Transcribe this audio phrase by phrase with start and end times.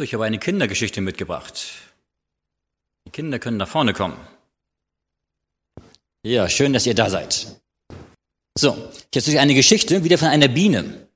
[0.00, 1.72] So, ich habe eine Kindergeschichte mitgebracht.
[3.04, 4.16] Die Kinder können nach vorne kommen.
[6.22, 7.60] Ja, schön, dass ihr da seid.
[8.56, 11.08] So, jetzt eine Geschichte wieder von einer Biene.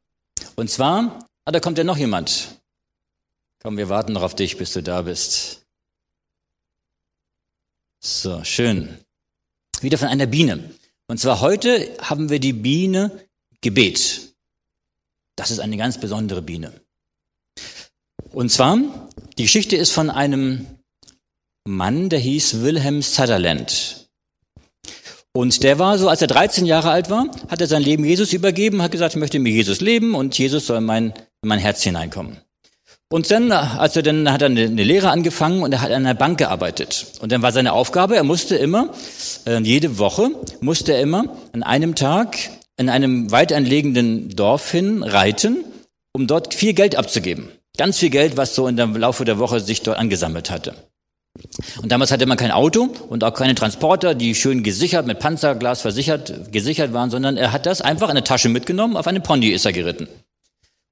[0.57, 2.61] Und zwar, ah, da kommt ja noch jemand.
[3.63, 5.65] Komm, wir warten noch auf dich, bis du da bist.
[8.01, 8.99] So, schön.
[9.81, 10.75] Wieder von einer Biene.
[11.07, 13.29] Und zwar heute haben wir die Biene
[13.61, 14.35] Gebet.
[15.37, 16.82] Das ist eine ganz besondere Biene.
[18.33, 18.79] Und zwar,
[19.37, 20.67] die Geschichte ist von einem
[21.67, 24.09] Mann, der hieß Wilhelm Sutherland.
[25.35, 28.33] Und der war so, als er 13 Jahre alt war, hat er sein Leben Jesus
[28.33, 31.07] übergeben, hat gesagt, ich möchte mit Jesus leben und Jesus soll in mein,
[31.43, 32.39] in mein Herz hineinkommen.
[33.11, 36.15] Und dann, als er dann hat er eine, Lehre angefangen und er hat an einer
[36.15, 37.07] Bank gearbeitet.
[37.21, 38.95] Und dann war seine Aufgabe, er musste immer,
[39.47, 42.39] äh, jede Woche musste er immer an einem Tag
[42.79, 45.65] in einem weit anlegenden Dorf hin reiten,
[46.15, 47.51] um dort viel Geld abzugeben.
[47.79, 50.75] Ganz viel Geld, was so in der Laufe der Woche sich dort angesammelt hatte.
[51.81, 55.81] Und damals hatte man kein Auto und auch keine Transporter, die schön gesichert, mit Panzerglas
[55.81, 59.49] versichert, gesichert waren, sondern er hat das einfach in der Tasche mitgenommen, auf eine Pony
[59.49, 60.09] ist er geritten.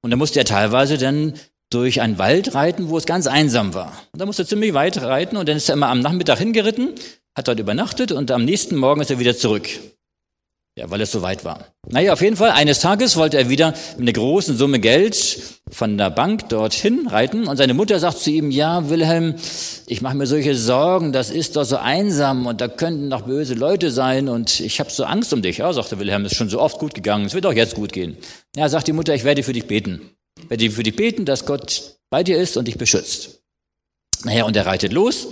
[0.01, 1.33] Und da musste er teilweise dann
[1.69, 3.93] durch einen Wald reiten, wo es ganz einsam war.
[4.11, 6.95] Und da musste er ziemlich weit reiten und dann ist er immer am Nachmittag hingeritten,
[7.35, 9.69] hat dort übernachtet und am nächsten Morgen ist er wieder zurück.
[10.77, 11.65] Ja, weil es so weit war.
[11.89, 15.97] Naja, auf jeden Fall, eines Tages wollte er wieder mit einer großen Summe Geld von
[15.97, 19.35] der Bank dorthin reiten und seine Mutter sagt zu ihm, ja, Wilhelm,
[19.87, 23.53] ich mache mir solche Sorgen, das ist doch so einsam und da könnten noch böse
[23.53, 25.57] Leute sein und ich habe so Angst um dich.
[25.57, 27.91] Ja, sagte Wilhelm, es ist schon so oft gut gegangen, es wird auch jetzt gut
[27.91, 28.15] gehen.
[28.55, 30.11] Ja, sagt die Mutter, ich werde für dich beten.
[30.41, 33.41] Ich werde für dich beten, dass Gott bei dir ist und dich beschützt.
[34.23, 35.27] Naja, und er reitet los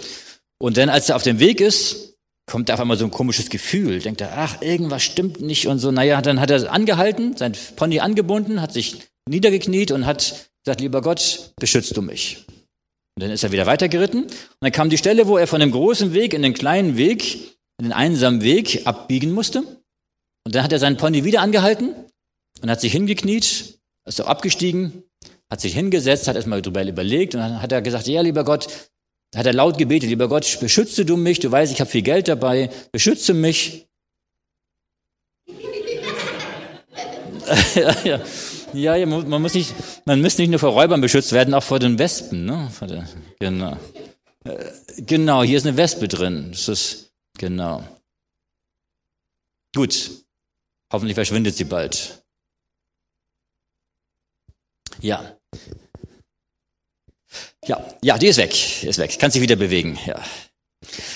[0.57, 2.17] und dann, als er auf dem Weg ist,
[2.49, 5.91] kommt auf einmal so ein komisches Gefühl, denkt er, ach, irgendwas stimmt nicht und so.
[5.91, 8.97] Naja, dann hat er angehalten, sein Pony angebunden, hat sich
[9.29, 12.45] niedergekniet und hat gesagt, lieber Gott, beschützt du mich.
[13.15, 15.71] Und dann ist er wieder weitergeritten und dann kam die Stelle, wo er von dem
[15.71, 17.35] großen Weg in den kleinen Weg,
[17.77, 19.59] in den einsamen Weg abbiegen musste.
[20.45, 21.93] Und dann hat er seinen Pony wieder angehalten
[22.61, 25.03] und hat sich hingekniet, ist auch abgestiegen,
[25.51, 28.89] hat sich hingesetzt, hat erstmal drüber überlegt und dann hat er gesagt, ja, lieber Gott,
[29.31, 32.01] da hat er laut gebetet, lieber Gott, beschütze du mich, du weißt, ich habe viel
[32.01, 33.87] Geld dabei, beschütze mich.
[38.73, 39.05] ja, ja.
[39.05, 39.73] man, muss nicht,
[40.05, 42.45] man muss nicht nur vor Räubern beschützt werden, auch vor den Wespen.
[42.45, 42.71] Ne?
[42.81, 43.07] Der,
[43.39, 43.77] genau.
[44.43, 46.49] Äh, genau, hier ist eine Wespe drin.
[46.51, 47.83] Das ist, genau.
[49.75, 50.09] Gut,
[50.91, 52.23] hoffentlich verschwindet sie bald.
[55.01, 55.38] Ja,
[57.65, 60.21] ja, ja, die ist weg, ist weg, kann sich wieder bewegen, ja.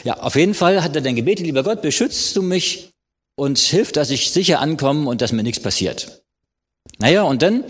[0.03, 2.91] Ja, auf jeden Fall hat er dann gebetet, lieber Gott, beschützt du mich
[3.35, 6.23] und hilf, dass ich sicher ankomme und dass mir nichts passiert.
[6.99, 7.63] Naja, und dann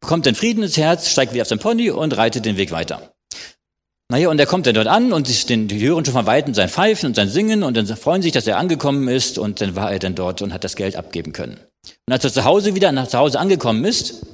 [0.00, 3.12] kommt dann Frieden ins Herz, steigt wieder auf sein Pony und reitet den Weg weiter.
[4.08, 7.06] Naja, und er kommt dann dort an und die, hören schon von Weitem sein Pfeifen
[7.06, 9.98] und sein Singen und dann freuen sich, dass er angekommen ist und dann war er
[9.98, 11.58] dann dort und hat das Geld abgeben können.
[12.06, 14.26] Und als er zu Hause wieder nach zu Hause angekommen ist,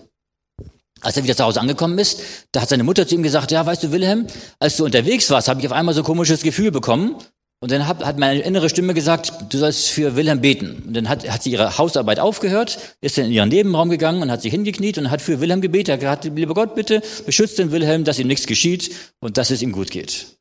[1.00, 2.20] als er wieder zu Hause angekommen ist,
[2.53, 4.26] da hat seine Mutter zu ihm gesagt, ja, weißt du, Wilhelm,
[4.59, 7.16] als du unterwegs warst, habe ich auf einmal so ein komisches Gefühl bekommen.
[7.60, 10.84] Und dann hat, meine innere Stimme gesagt, du sollst für Wilhelm beten.
[10.86, 14.31] Und dann hat, hat sie ihre Hausarbeit aufgehört, ist dann in ihren Nebenraum gegangen und
[14.31, 15.88] hat sich hingekniet und hat für Wilhelm gebetet.
[15.88, 19.50] Er hat gesagt, lieber Gott, bitte beschützt den Wilhelm, dass ihm nichts geschieht und dass
[19.50, 20.38] es ihm gut geht.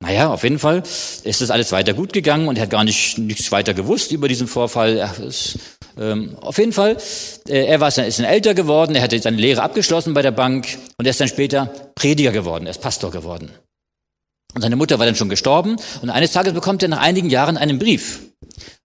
[0.00, 0.82] Naja, auf jeden Fall
[1.24, 4.28] ist das alles weiter gut gegangen und er hat gar nicht, nichts weiter gewusst über
[4.28, 4.98] diesen Vorfall.
[4.98, 5.58] Er ist,
[5.98, 6.96] ähm, auf jeden Fall,
[7.48, 10.78] äh, er war, ist dann älter geworden, er hatte seine Lehre abgeschlossen bei der Bank
[10.96, 13.50] und er ist dann später Prediger geworden, er ist Pastor geworden.
[14.54, 17.56] Und seine Mutter war dann schon gestorben und eines Tages bekommt er nach einigen Jahren
[17.56, 18.20] einen Brief.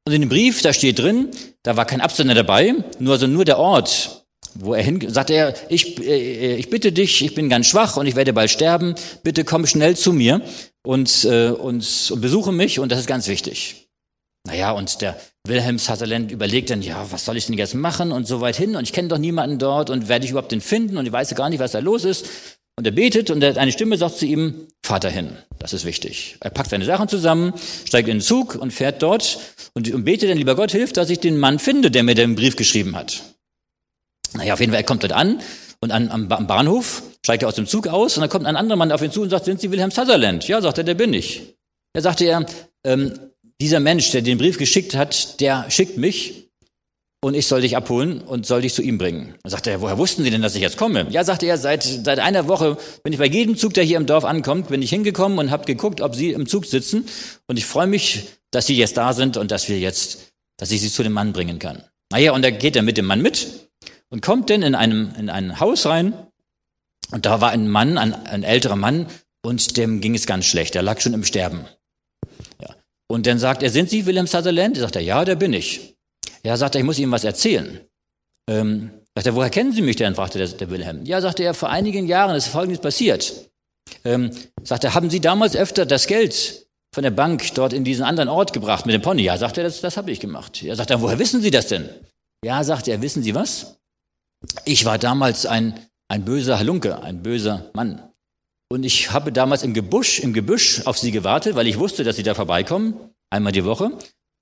[0.06, 1.30] Und in dem Brief, da steht drin,
[1.64, 4.26] da war kein Absender dabei, nur, also nur der Ort,
[4.56, 8.08] wo er hin, sagt er, ich, äh, ich bitte dich, ich bin ganz schwach und
[8.08, 10.42] ich werde bald sterben, bitte komm schnell zu mir
[10.84, 13.88] und, äh, und, und besuche mich und das ist ganz wichtig.
[14.46, 15.16] Naja, und der
[15.46, 18.78] Wilhelm Sutherland überlegt dann, ja, was soll ich denn jetzt machen und so weit hin
[18.78, 21.36] und ich kenne doch niemanden dort und werde ich überhaupt den finden und ich weiß
[21.36, 22.28] gar nicht, was da los ist.
[22.76, 25.38] Und er betet und eine Stimme sagt zu ihm, Vater hin.
[25.60, 26.38] Das ist wichtig.
[26.40, 27.54] Er packt seine Sachen zusammen,
[27.86, 29.38] steigt in den Zug und fährt dort
[29.74, 32.36] und, und betet dann, lieber Gott, hilf, dass ich den Mann finde, der mir den
[32.36, 33.22] Brief geschrieben hat.
[34.34, 35.40] Naja, auf jeden Fall, er kommt dort an
[35.82, 38.78] und an, am, Bahnhof steigt er aus dem Zug aus und dann kommt ein anderer
[38.78, 40.48] Mann auf ihn zu und sagt, sind Sie Wilhelm Sutherland?
[40.48, 41.56] Ja, sagt er, der bin ich.
[41.94, 42.46] Er sagte er,
[42.86, 43.14] ähm,
[43.62, 46.50] dieser Mensch, der den Brief geschickt hat, der schickt mich
[47.22, 49.36] und ich soll dich abholen und soll dich zu ihm bringen.
[49.44, 51.08] Dann sagte er, woher wussten Sie denn, dass ich jetzt komme?
[51.10, 54.06] Ja, sagte er, seit, seit einer Woche bin ich bei jedem Zug, der hier im
[54.06, 57.06] Dorf ankommt, bin ich hingekommen und habe geguckt, ob Sie im Zug sitzen
[57.48, 60.82] und ich freue mich, dass Sie jetzt da sind und dass wir jetzt, dass ich
[60.82, 61.84] Sie zu dem Mann bringen kann.
[62.12, 63.70] Naja, und da geht er mit dem Mann mit
[64.10, 66.14] und kommt denn in einem, in ein Haus rein
[67.12, 69.08] Und da war ein Mann, ein, ein älterer Mann,
[69.46, 70.76] und dem ging es ganz schlecht.
[70.76, 71.66] Er lag schon im Sterben.
[72.62, 72.76] Ja.
[73.08, 74.78] Und dann sagt er, sind Sie Wilhelm Sutherland?
[74.78, 75.96] Sagt er, ja, der bin ich.
[76.44, 77.80] Ja, sagt er, ich muss Ihnen was erzählen.
[78.50, 80.16] Ähm, sagt er, woher kennen Sie mich denn?
[80.16, 81.06] fragte der, der Wilhelm.
[81.06, 83.50] Ja, sagte er, vor einigen Jahren ist Folgendes passiert.
[84.06, 84.32] Ähm,
[84.64, 88.30] sagt er, haben Sie damals öfter das Geld von der Bank dort in diesen anderen
[88.30, 89.24] Ort gebracht mit dem Pony?
[89.24, 90.62] Ja, sagt er, das, das habe ich gemacht.
[90.62, 91.90] Ja, sagt er, woher wissen Sie das denn?
[92.44, 93.78] Ja, sagt er, wissen Sie was?
[94.66, 95.80] Ich war damals ein,
[96.10, 98.02] ein böser Halunke, ein böser Mann.
[98.74, 102.16] Und ich habe damals im Gebüsch, im Gebüsch auf sie gewartet, weil ich wusste, dass
[102.16, 102.96] sie da vorbeikommen,
[103.30, 103.92] einmal die Woche.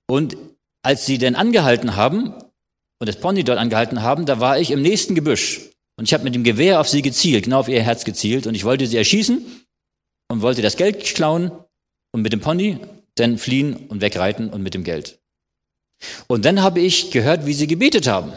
[0.08, 0.38] Und
[0.82, 2.32] als sie denn angehalten haben
[2.98, 5.60] und das Pony dort angehalten haben, da war ich im nächsten Gebüsch.
[5.98, 8.46] Und ich habe mit dem Gewehr auf sie gezielt, genau auf ihr Herz gezielt.
[8.46, 9.44] Und ich wollte sie erschießen
[10.30, 11.52] und wollte das Geld klauen
[12.12, 12.78] und mit dem Pony
[13.16, 15.20] dann fliehen und wegreiten und mit dem Geld.
[16.26, 18.32] Und dann habe ich gehört, wie sie gebetet haben.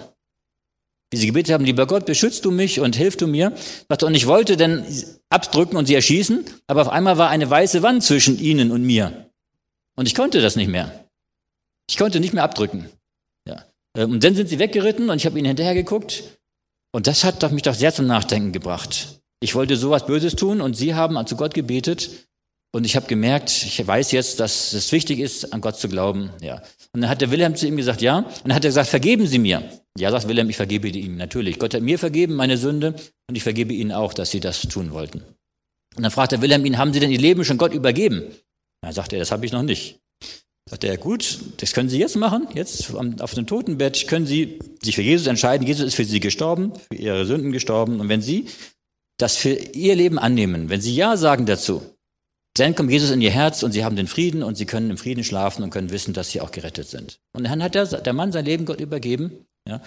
[1.15, 3.53] Wie sie gebetet haben, lieber Gott, beschützt du mich und hilf du mir.
[3.87, 4.85] Und ich wollte dann
[5.29, 9.31] abdrücken und sie erschießen, aber auf einmal war eine weiße Wand zwischen ihnen und mir.
[9.95, 11.07] Und ich konnte das nicht mehr.
[11.89, 12.89] Ich konnte nicht mehr abdrücken.
[13.47, 13.63] Ja.
[13.95, 16.37] Ähm, und dann sind sie weggeritten und ich habe ihnen hinterher geguckt.
[16.91, 19.21] Und das hat mich doch sehr zum Nachdenken gebracht.
[19.39, 22.09] Ich wollte sowas Böses tun und sie haben zu Gott gebetet
[22.73, 26.31] und ich habe gemerkt, ich weiß jetzt, dass es wichtig ist, an Gott zu glauben.
[26.41, 26.61] Ja.
[26.95, 28.19] Und dann hat der Wilhelm zu ihm gesagt, ja.
[28.19, 29.69] Und dann hat er gesagt, vergeben Sie mir.
[29.99, 31.59] Ja, sagt Wilhelm, ich vergebe ihm natürlich.
[31.59, 32.95] Gott hat mir vergeben, meine Sünde,
[33.27, 35.21] und ich vergebe Ihnen auch, dass Sie das tun wollten.
[35.97, 38.23] Und dann fragt der Wilhelm ihn, haben Sie denn Ihr Leben schon Gott übergeben?
[38.81, 39.99] Dann sagt er, das habe ich noch nicht.
[40.69, 42.47] Sagt er, gut, das können Sie jetzt machen.
[42.53, 45.67] Jetzt auf dem Totenbett können Sie sich für Jesus entscheiden.
[45.67, 47.99] Jesus ist für Sie gestorben, für Ihre Sünden gestorben.
[47.99, 48.47] Und wenn Sie
[49.17, 51.81] das für Ihr Leben annehmen, wenn Sie Ja sagen dazu,
[52.59, 54.97] dann kommt Jesus in ihr Herz und sie haben den Frieden und sie können im
[54.97, 57.19] Frieden schlafen und können wissen, dass sie auch gerettet sind.
[57.33, 59.45] Und dann hat der, der Mann sein Leben Gott übergeben.
[59.67, 59.81] Ja.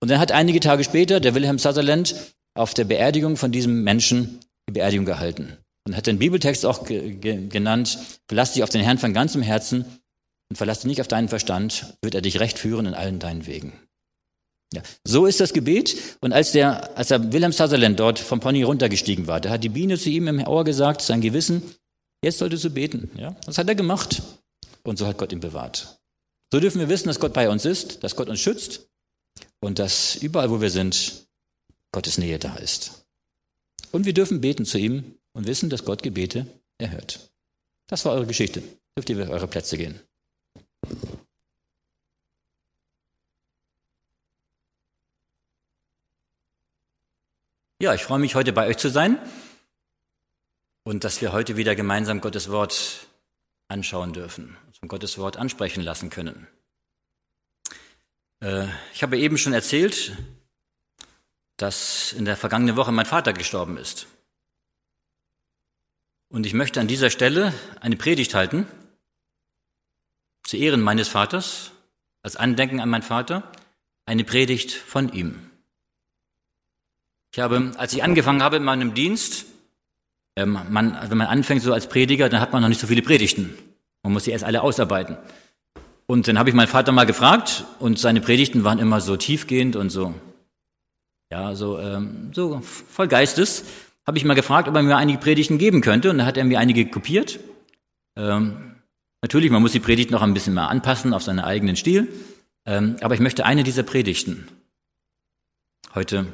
[0.00, 2.14] Und dann hat einige Tage später der Wilhelm Sutherland
[2.54, 5.58] auf der Beerdigung von diesem Menschen die Beerdigung gehalten.
[5.86, 9.42] Und hat den Bibeltext auch ge ge genannt, verlass dich auf den Herrn von ganzem
[9.42, 9.84] Herzen
[10.48, 13.46] und verlass dich nicht auf deinen Verstand, wird er dich recht führen in allen deinen
[13.46, 13.74] Wegen.
[14.72, 15.96] Ja, so ist das Gebet.
[16.20, 19.68] Und als der, als der Wilhelm Sutherland dort vom Pony runtergestiegen war, da hat die
[19.68, 21.62] Biene zu ihm im Ohr gesagt, sein Gewissen,
[22.24, 23.10] Jetzt solltest du beten.
[23.18, 23.36] Ja?
[23.44, 24.22] Das hat er gemacht.
[24.82, 25.98] Und so hat Gott ihn bewahrt.
[26.50, 28.88] So dürfen wir wissen, dass Gott bei uns ist, dass Gott uns schützt
[29.60, 31.26] und dass überall, wo wir sind,
[31.92, 33.04] Gottes Nähe da ist.
[33.92, 36.46] Und wir dürfen beten zu ihm und wissen, dass Gott Gebete
[36.78, 37.30] erhört.
[37.88, 38.62] Das war eure Geschichte.
[38.96, 40.00] Dürft ihr auf eure Plätze gehen.
[47.82, 49.18] Ja, ich freue mich, heute bei euch zu sein
[50.84, 53.08] und dass wir heute wieder gemeinsam Gottes Wort
[53.68, 56.46] anschauen dürfen, uns von Gottes Wort ansprechen lassen können.
[58.40, 60.16] Äh, ich habe eben schon erzählt,
[61.56, 64.06] dass in der vergangenen Woche mein Vater gestorben ist.
[66.28, 68.66] Und ich möchte an dieser Stelle eine Predigt halten,
[70.42, 71.70] zu Ehren meines Vaters,
[72.22, 73.50] als Andenken an meinen Vater,
[74.04, 75.50] eine Predigt von ihm.
[77.32, 79.46] Ich habe, als ich angefangen habe in meinem Dienst,
[80.36, 83.02] ähm, man, wenn man anfängt so als Prediger, dann hat man noch nicht so viele
[83.02, 83.54] Predigten.
[84.02, 85.16] Man muss sie erst alle ausarbeiten.
[86.06, 89.76] Und dann habe ich meinen Vater mal gefragt und seine Predigten waren immer so tiefgehend
[89.76, 90.14] und so,
[91.32, 93.64] ja, so, ähm, so voll Geistes.
[94.06, 96.44] Habe ich mal gefragt, ob er mir einige Predigten geben könnte und dann hat er
[96.44, 97.40] mir einige kopiert.
[98.16, 98.74] Ähm,
[99.22, 102.08] natürlich, man muss die Predigt noch ein bisschen mal anpassen auf seinen eigenen Stil.
[102.66, 104.48] Ähm, aber ich möchte eine dieser Predigten
[105.94, 106.26] heute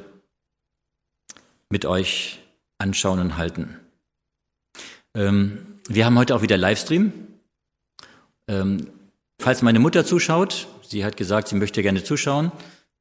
[1.69, 2.39] mit euch
[2.77, 3.80] anschauen und halten.
[5.15, 7.11] Ähm, wir haben heute auch wieder Livestream.
[8.47, 8.87] Ähm,
[9.39, 12.51] falls meine Mutter zuschaut, sie hat gesagt, sie möchte gerne zuschauen,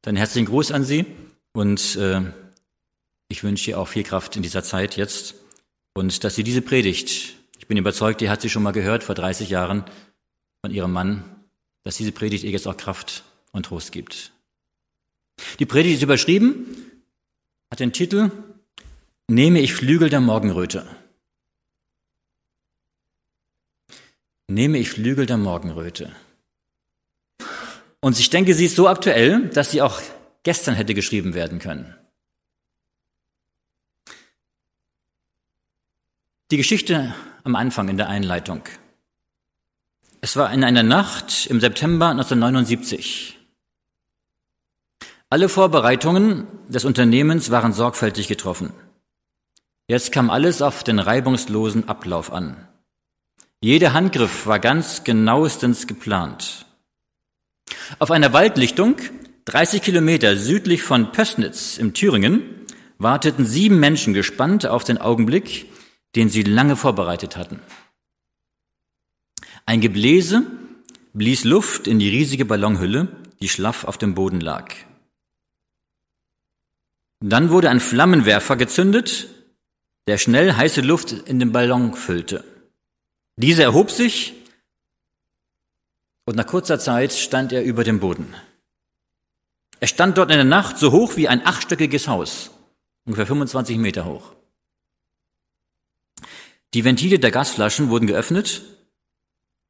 [0.02, 1.06] dann herzlichen Gruß an sie
[1.52, 2.22] und äh,
[3.28, 5.34] ich wünsche ihr auch viel Kraft in dieser Zeit jetzt
[5.94, 9.14] und dass sie diese Predigt, ich bin überzeugt, die hat sie schon mal gehört vor
[9.14, 9.84] 30 Jahren
[10.64, 11.24] von ihrem Mann,
[11.84, 14.32] dass diese Predigt ihr jetzt auch Kraft und Trost gibt.
[15.58, 16.66] Die Predigt ist überschrieben,
[17.70, 18.30] hat den Titel
[19.28, 20.86] Nehme ich Flügel der Morgenröte.
[24.50, 26.10] Nehme ich Flügel der Morgenröte.
[28.00, 30.00] Und ich denke, sie ist so aktuell, dass sie auch
[30.42, 31.94] gestern hätte geschrieben werden können.
[36.50, 37.14] Die Geschichte
[37.44, 38.62] am Anfang in der Einleitung.
[40.20, 43.38] Es war in einer Nacht im September 1979.
[45.28, 48.72] Alle Vorbereitungen des Unternehmens waren sorgfältig getroffen.
[49.86, 52.66] Jetzt kam alles auf den reibungslosen Ablauf an.
[53.62, 56.64] Jeder Handgriff war ganz genauestens geplant.
[57.98, 58.96] Auf einer Waldlichtung,
[59.44, 62.42] 30 Kilometer südlich von Pössnitz im Thüringen,
[62.96, 65.66] warteten sieben Menschen gespannt auf den Augenblick,
[66.16, 67.60] den sie lange vorbereitet hatten.
[69.66, 70.42] Ein Gebläse
[71.12, 73.08] blies Luft in die riesige Ballonhülle,
[73.42, 74.74] die schlaff auf dem Boden lag.
[77.22, 79.28] Dann wurde ein Flammenwerfer gezündet,
[80.06, 82.42] der schnell heiße Luft in den Ballon füllte.
[83.36, 84.34] Dieser erhob sich
[86.26, 88.34] und nach kurzer Zeit stand er über dem Boden.
[89.80, 92.50] Er stand dort in der Nacht so hoch wie ein achtstöckiges Haus,
[93.04, 94.34] ungefähr 25 Meter hoch.
[96.74, 98.62] Die Ventile der Gasflaschen wurden geöffnet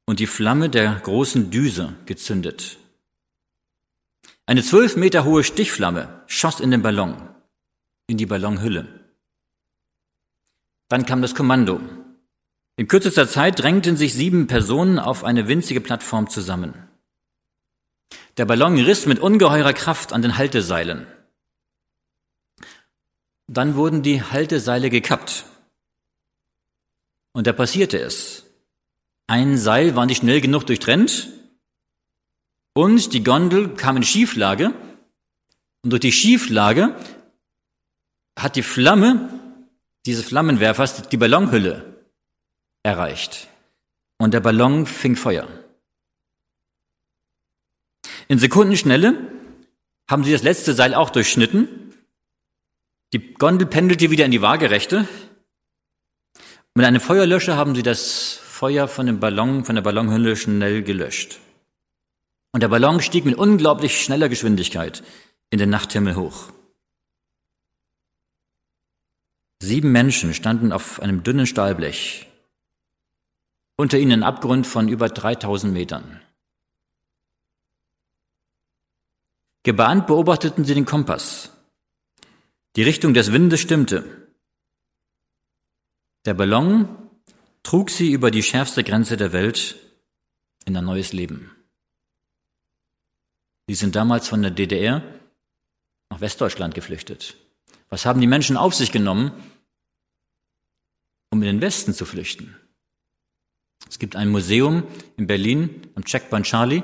[0.05, 2.77] und die Flamme der großen Düse gezündet.
[4.45, 7.17] Eine zwölf Meter hohe Stichflamme schoss in den Ballon,
[8.09, 9.13] in die Ballonhülle.
[10.89, 11.81] Dann kam das Kommando.
[12.81, 16.73] In kürzester Zeit drängten sich sieben Personen auf eine winzige Plattform zusammen.
[18.39, 21.07] Der Ballon riss mit ungeheurer Kraft an den Halteseilen.
[23.49, 25.45] Dann wurden die Halteseile gekappt.
[27.35, 28.47] Und da passierte es.
[29.27, 31.29] Ein Seil war nicht schnell genug durchtrennt
[32.73, 34.73] und die Gondel kam in Schieflage
[35.83, 36.97] und durch die Schieflage
[38.39, 39.29] hat die Flamme
[40.07, 41.90] dieses Flammenwerfers die Ballonhülle
[42.83, 43.49] erreicht
[44.19, 45.49] und der Ballon fing Feuer.
[48.29, 49.31] In Sekundenschnelle
[50.09, 51.69] haben sie das letzte Seil auch durchschnitten.
[53.13, 55.09] Die Gondel pendelte wieder in die Waagerechte.
[56.75, 61.41] Mit einem Feuerlöscher haben sie das Feuer von dem Ballon, von der Ballonhülle schnell gelöscht.
[62.53, 65.03] Und der Ballon stieg mit unglaublich schneller Geschwindigkeit
[65.51, 66.53] in den Nachthimmel hoch.
[69.63, 72.30] Sieben Menschen standen auf einem dünnen Stahlblech,
[73.81, 76.21] unter ihnen Abgrund von über 3000 Metern.
[79.63, 81.51] Gebahnt beobachteten sie den Kompass.
[82.77, 84.29] Die Richtung des Windes stimmte.
[86.27, 87.11] Der Ballon
[87.63, 89.77] trug sie über die schärfste Grenze der Welt
[90.67, 91.51] in ein neues Leben.
[93.67, 95.03] Sie sind damals von der DDR
[96.11, 97.37] nach Westdeutschland geflüchtet.
[97.89, 99.33] Was haben die Menschen auf sich genommen,
[101.31, 102.60] um in den Westen zu flüchten?
[103.89, 104.85] Es gibt ein Museum
[105.17, 106.83] in Berlin am Checkpoint Charlie,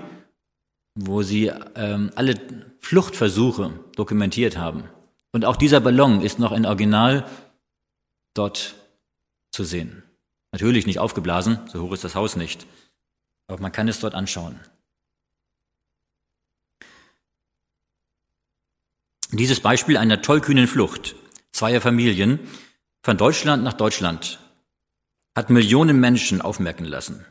[0.95, 2.35] wo sie ähm, alle
[2.81, 4.85] Fluchtversuche dokumentiert haben.
[5.33, 7.29] Und auch dieser Ballon ist noch in Original
[8.35, 8.75] dort
[9.51, 10.03] zu sehen.
[10.53, 12.67] Natürlich nicht aufgeblasen, so hoch ist das Haus nicht,
[13.49, 14.59] aber man kann es dort anschauen.
[19.33, 21.15] Dieses Beispiel einer tollkühnen Flucht
[21.53, 22.39] zweier Familien
[23.03, 24.39] von Deutschland nach Deutschland
[25.37, 27.25] hat Millionen Menschen aufmerken lassen.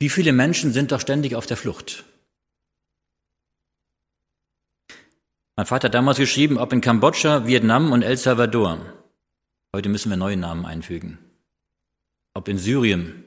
[0.00, 2.04] Wie viele Menschen sind doch ständig auf der Flucht?
[5.56, 8.80] Mein Vater hat damals geschrieben, ob in Kambodscha, Vietnam und El Salvador.
[9.72, 11.18] Heute müssen wir neue Namen einfügen.
[12.34, 13.24] Ob in Syrien,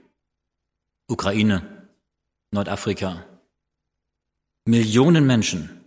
[1.08, 1.88] Ukraine,
[2.52, 3.26] Nordafrika.
[4.66, 5.86] Millionen Menschen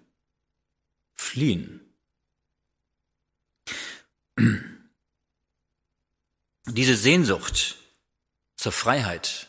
[1.14, 1.80] fliehen.
[6.66, 7.76] Diese Sehnsucht
[8.56, 9.48] zur Freiheit,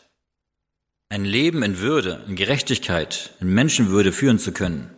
[1.08, 4.90] ein Leben in Würde, in Gerechtigkeit, in Menschenwürde führen zu können,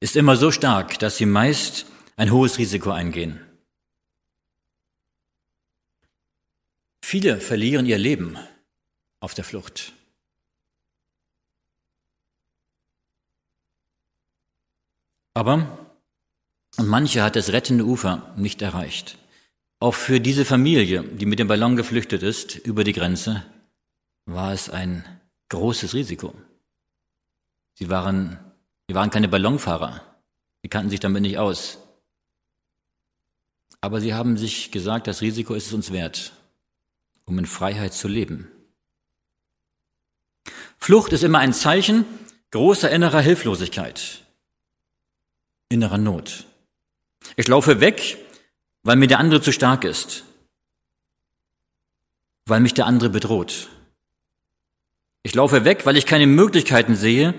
[0.00, 1.86] ist immer so stark, dass sie meist
[2.16, 3.40] ein hohes Risiko eingehen.
[7.02, 8.38] Viele verlieren ihr Leben
[9.20, 9.92] auf der Flucht.
[15.34, 15.88] Aber
[16.76, 19.16] manche hat das rettende Ufer nicht erreicht.
[19.80, 23.44] Auch für diese Familie, die mit dem Ballon geflüchtet ist über die Grenze,
[24.26, 25.04] war es ein
[25.50, 26.34] großes Risiko.
[27.74, 28.38] Sie waren,
[28.88, 30.02] sie waren keine Ballonfahrer.
[30.62, 31.78] Sie kannten sich damit nicht aus.
[33.80, 36.32] Aber sie haben sich gesagt, das Risiko ist es uns wert,
[37.24, 38.50] um in Freiheit zu leben.
[40.78, 42.04] Flucht ist immer ein Zeichen
[42.50, 44.24] großer innerer Hilflosigkeit,
[45.68, 46.46] innerer Not.
[47.36, 48.18] Ich laufe weg,
[48.88, 50.24] weil mir der andere zu stark ist,
[52.46, 53.68] weil mich der andere bedroht.
[55.22, 57.34] Ich laufe weg, weil ich keine Möglichkeiten sehe,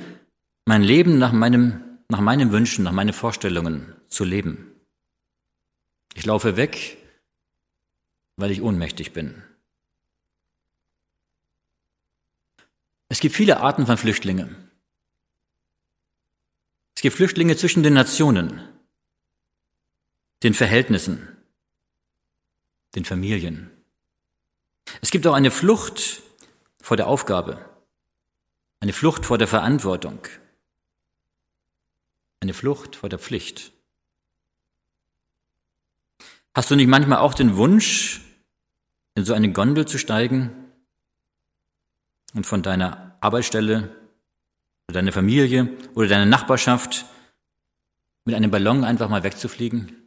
[0.65, 4.75] mein Leben nach, meinem, nach meinen Wünschen, nach meinen Vorstellungen zu leben.
[6.13, 6.99] Ich laufe weg,
[8.35, 9.41] weil ich ohnmächtig bin.
[13.07, 14.69] Es gibt viele Arten von Flüchtlingen.
[16.95, 18.61] Es gibt Flüchtlinge zwischen den Nationen
[20.43, 21.38] den Verhältnissen,
[22.95, 23.69] den Familien.
[25.01, 26.21] Es gibt auch eine Flucht
[26.81, 27.63] vor der Aufgabe,
[28.79, 30.19] eine Flucht vor der Verantwortung,
[32.39, 33.71] eine Flucht vor der Pflicht.
[36.55, 38.21] Hast du nicht manchmal auch den Wunsch,
[39.15, 40.51] in so eine Gondel zu steigen
[42.33, 43.95] und von deiner Arbeitsstelle
[44.87, 47.05] oder deiner Familie oder deiner Nachbarschaft
[48.25, 49.98] mit einem Ballon einfach mal wegzufliegen?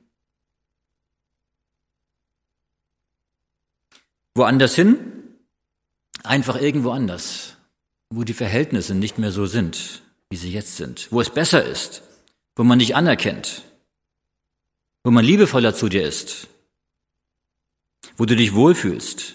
[4.34, 4.98] Woanders hin?
[6.24, 7.56] Einfach irgendwo anders,
[8.10, 12.02] wo die Verhältnisse nicht mehr so sind, wie sie jetzt sind, wo es besser ist,
[12.56, 13.62] wo man dich anerkennt,
[15.04, 16.48] wo man liebevoller zu dir ist,
[18.16, 19.34] wo du dich wohlfühlst,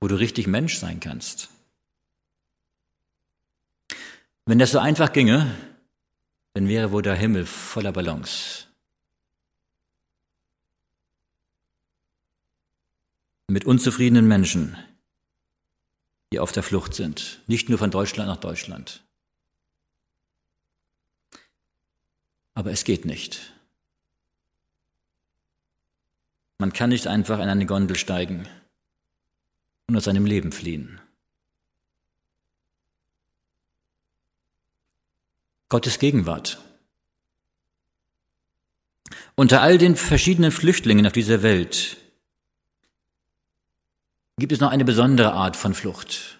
[0.00, 1.48] wo du richtig Mensch sein kannst.
[4.44, 5.54] Wenn das so einfach ginge,
[6.54, 8.65] dann wäre wohl der Himmel voller Ballons.
[13.48, 14.76] Mit unzufriedenen Menschen,
[16.32, 19.04] die auf der Flucht sind, nicht nur von Deutschland nach Deutschland.
[22.54, 23.52] Aber es geht nicht.
[26.58, 28.48] Man kann nicht einfach in eine Gondel steigen
[29.86, 31.00] und aus seinem Leben fliehen.
[35.68, 36.60] Gottes Gegenwart.
[39.34, 41.98] Unter all den verschiedenen Flüchtlingen auf dieser Welt
[44.38, 46.38] gibt es noch eine besondere Art von Flucht.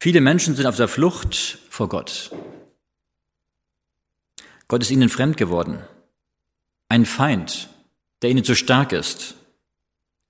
[0.00, 2.30] Viele Menschen sind auf der Flucht vor Gott.
[4.68, 5.82] Gott ist ihnen fremd geworden.
[6.88, 7.68] Ein Feind,
[8.22, 9.34] der ihnen zu stark ist,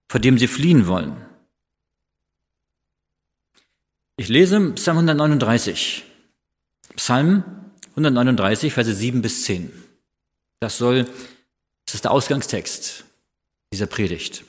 [0.08, 1.24] vor dem sie fliehen wollen.
[4.18, 6.04] Ich lese Psalm 139.
[6.96, 7.44] Psalm
[7.90, 9.72] 139, Verse 7 bis 10.
[10.60, 11.04] Das soll,
[11.84, 13.04] das ist der Ausgangstext
[13.72, 14.44] dieser Predigt.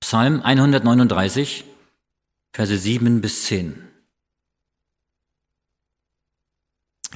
[0.00, 1.64] Psalm 139,
[2.52, 3.86] Verse 7 bis 10.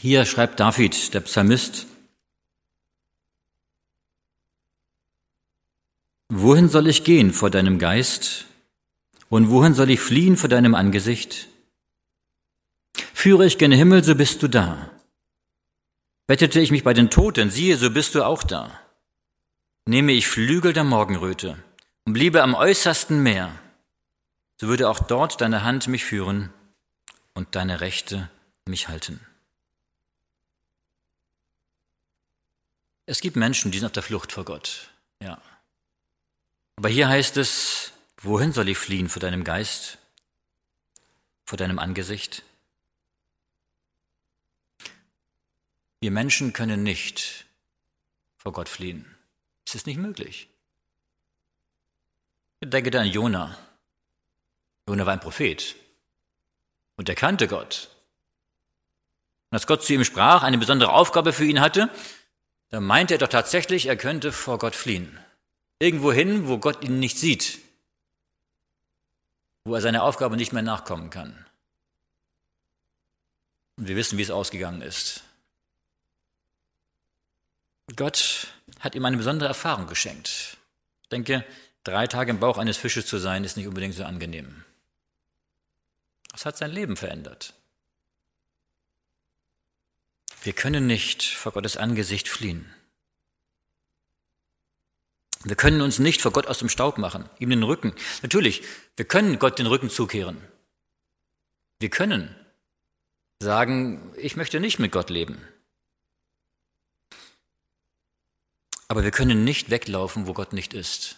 [0.00, 1.86] Hier schreibt David, der Psalmist,
[6.28, 8.46] Wohin soll ich gehen vor deinem Geist?
[9.28, 11.48] Und wohin soll ich fliehen vor deinem Angesicht?
[13.12, 14.90] Führe ich gen Himmel, so bist du da.
[16.26, 18.70] Bettete ich mich bei den Toten, siehe, so bist du auch da.
[19.86, 21.56] Nehme ich Flügel der Morgenröte
[22.04, 23.58] und bliebe am äußersten Meer,
[24.60, 26.52] so würde auch dort deine Hand mich führen
[27.34, 28.30] und deine Rechte
[28.66, 29.20] mich halten.
[33.06, 34.90] Es gibt Menschen, die sind auf der Flucht vor Gott,
[35.20, 35.40] ja.
[36.76, 39.98] Aber hier heißt es, wohin soll ich fliehen vor deinem Geist,
[41.44, 42.42] vor deinem Angesicht?
[46.00, 47.46] Wir Menschen können nicht
[48.36, 49.06] vor Gott fliehen.
[49.66, 50.48] Es ist nicht möglich.
[52.64, 53.56] Denke da an Jona.
[54.88, 55.76] Jona war ein Prophet
[56.96, 57.90] und er kannte Gott.
[59.50, 61.90] Und als Gott zu ihm sprach, eine besondere Aufgabe für ihn hatte,
[62.70, 65.18] da meinte er doch tatsächlich, er könnte vor Gott fliehen.
[65.78, 67.58] Irgendwo hin, wo Gott ihn nicht sieht,
[69.64, 71.46] wo er seiner Aufgabe nicht mehr nachkommen kann.
[73.76, 75.22] Und wir wissen, wie es ausgegangen ist.
[77.96, 78.48] Gott
[78.80, 80.56] hat ihm eine besondere Erfahrung geschenkt.
[81.02, 81.44] Ich denke,
[81.84, 84.64] drei Tage im Bauch eines Fisches zu sein, ist nicht unbedingt so angenehm.
[86.32, 87.54] Das hat sein Leben verändert.
[90.42, 92.68] Wir können nicht vor Gottes Angesicht fliehen.
[95.44, 97.94] Wir können uns nicht vor Gott aus dem Staub machen, ihm den Rücken.
[98.22, 98.62] Natürlich,
[98.96, 100.42] wir können Gott den Rücken zukehren.
[101.78, 102.34] Wir können
[103.40, 105.46] sagen, ich möchte nicht mit Gott leben.
[108.88, 111.16] Aber wir können nicht weglaufen, wo Gott nicht ist.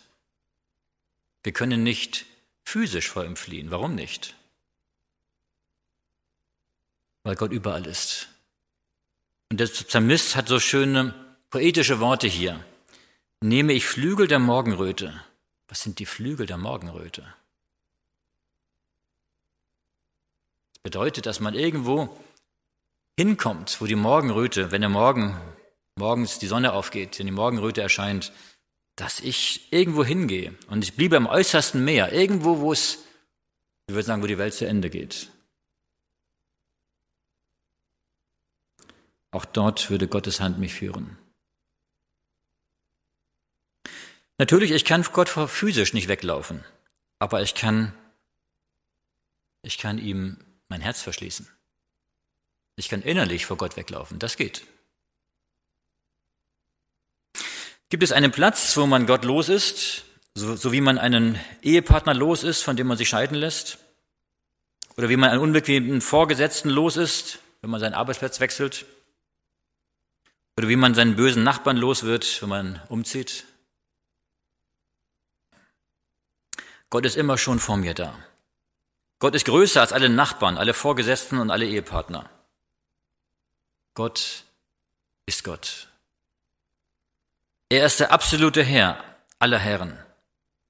[1.47, 2.27] Wir können nicht
[2.65, 3.71] physisch vor ihm fliehen.
[3.71, 4.35] Warum nicht?
[7.23, 8.27] Weil Gott überall ist.
[9.53, 11.15] Und der Psalmist hat so schöne
[11.51, 12.65] poetische Worte hier
[13.41, 15.23] nehme ich Flügel der Morgenröte.
[15.69, 17.23] Was sind die Flügel der Morgenröte?
[20.73, 22.09] Das bedeutet, dass man irgendwo
[23.17, 25.41] hinkommt, wo die Morgenröte, wenn der Morgen,
[25.95, 28.33] morgens die Sonne aufgeht, wenn die Morgenröte erscheint,
[28.97, 33.05] dass ich irgendwo hingehe und ich bliebe am äußersten Meer, irgendwo, wo es,
[33.87, 35.31] ich würde sagen, wo die Welt zu Ende geht.
[39.31, 41.19] Auch dort würde Gottes Hand mich führen.
[44.39, 46.65] Natürlich, ich kann Gott physisch nicht weglaufen,
[47.19, 47.93] aber ich kann,
[49.63, 51.47] ich kann ihm mein Herz verschließen.
[52.77, 54.19] Ich kann innerlich vor Gott weglaufen.
[54.19, 54.67] Das geht.
[57.89, 62.15] Gibt es einen Platz, wo man Gott los ist, so, so wie man einen Ehepartner
[62.15, 63.79] los ist, von dem man sich scheiden lässt?
[64.97, 68.87] Oder wie man einen unbequemen Vorgesetzten los ist, wenn man seinen Arbeitsplatz wechselt?
[70.59, 73.45] Oder wie man seinen bösen Nachbarn los wird, wenn man umzieht.
[76.91, 78.19] Gott ist immer schon vor mir da.
[79.19, 82.31] Gott ist größer als alle Nachbarn, alle Vorgesetzten und alle Ehepartner.
[83.95, 84.45] Gott
[85.27, 85.89] ist Gott.
[87.69, 89.03] Er ist der absolute Herr
[89.39, 89.99] aller Herren.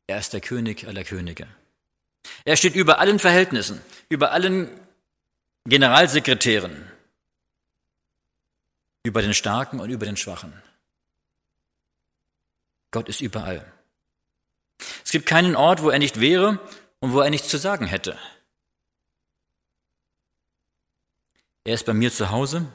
[0.06, 1.46] Er ist der König aller Könige.
[2.44, 4.68] Er steht über allen Verhältnissen, über allen
[5.64, 6.90] Generalsekretären,
[9.02, 10.62] über den Starken und über den Schwachen.
[12.92, 13.70] Gott ist überall.
[15.04, 16.59] Es gibt keinen Ort, wo er nicht wäre
[17.00, 18.18] und wo er nichts zu sagen hätte.
[21.64, 22.72] Er ist bei mir zu Hause,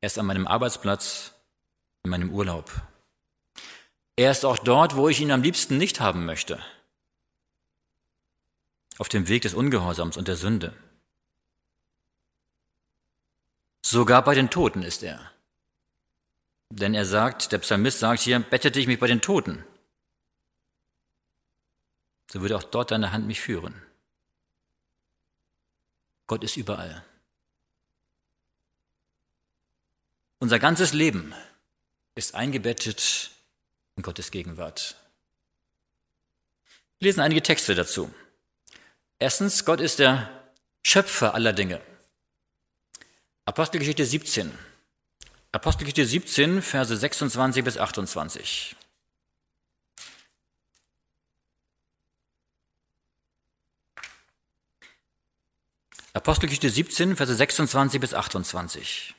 [0.00, 1.32] er ist an meinem Arbeitsplatz,
[2.02, 2.70] in meinem Urlaub.
[4.20, 6.62] Er ist auch dort, wo ich ihn am liebsten nicht haben möchte.
[8.98, 10.76] Auf dem Weg des Ungehorsams und der Sünde.
[13.80, 15.32] Sogar bei den Toten ist er.
[16.68, 19.64] Denn er sagt, der Psalmist sagt hier, bettete ich mich bei den Toten.
[22.30, 23.74] So würde auch dort deine Hand mich führen.
[26.26, 27.02] Gott ist überall.
[30.40, 31.34] Unser ganzes Leben
[32.14, 33.30] ist eingebettet
[33.96, 34.96] in Gottes Gegenwart.
[36.98, 38.12] Wir lesen einige Texte dazu.
[39.18, 40.50] Erstens, Gott ist der
[40.82, 41.80] Schöpfer aller Dinge.
[43.44, 44.56] Apostelgeschichte 17.
[45.52, 48.76] Apostelgeschichte 17, Verse 26 bis 28.
[56.12, 59.14] Apostelgeschichte 17, Verse 26 bis 28.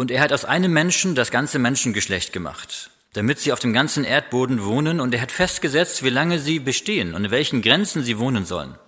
[0.00, 4.04] Und er hat aus einem Menschen das ganze Menschengeschlecht gemacht, damit sie auf dem ganzen
[4.04, 8.18] Erdboden wohnen, und er hat festgesetzt, wie lange sie bestehen und in welchen Grenzen sie
[8.18, 8.78] wohnen sollen,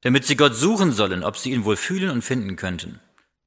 [0.00, 2.98] damit sie Gott suchen sollen, ob sie ihn wohl fühlen und finden könnten.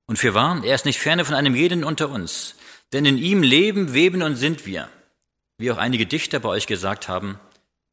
[0.06, 2.54] Und für wahr, er ist nicht ferne von einem jeden unter uns,
[2.94, 4.88] denn in ihm leben, weben und sind wir,
[5.58, 7.40] wie auch einige Dichter bei euch gesagt haben,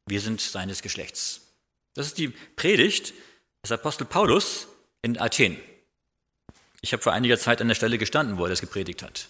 [0.05, 1.47] wir sind seines Geschlechts.
[1.95, 3.15] Das ist die Predigt
[3.63, 4.67] des Apostel Paulus
[5.01, 5.57] in Athen.
[6.81, 9.27] Ich habe vor einiger Zeit an der Stelle gestanden, wo er das gepredigt hat.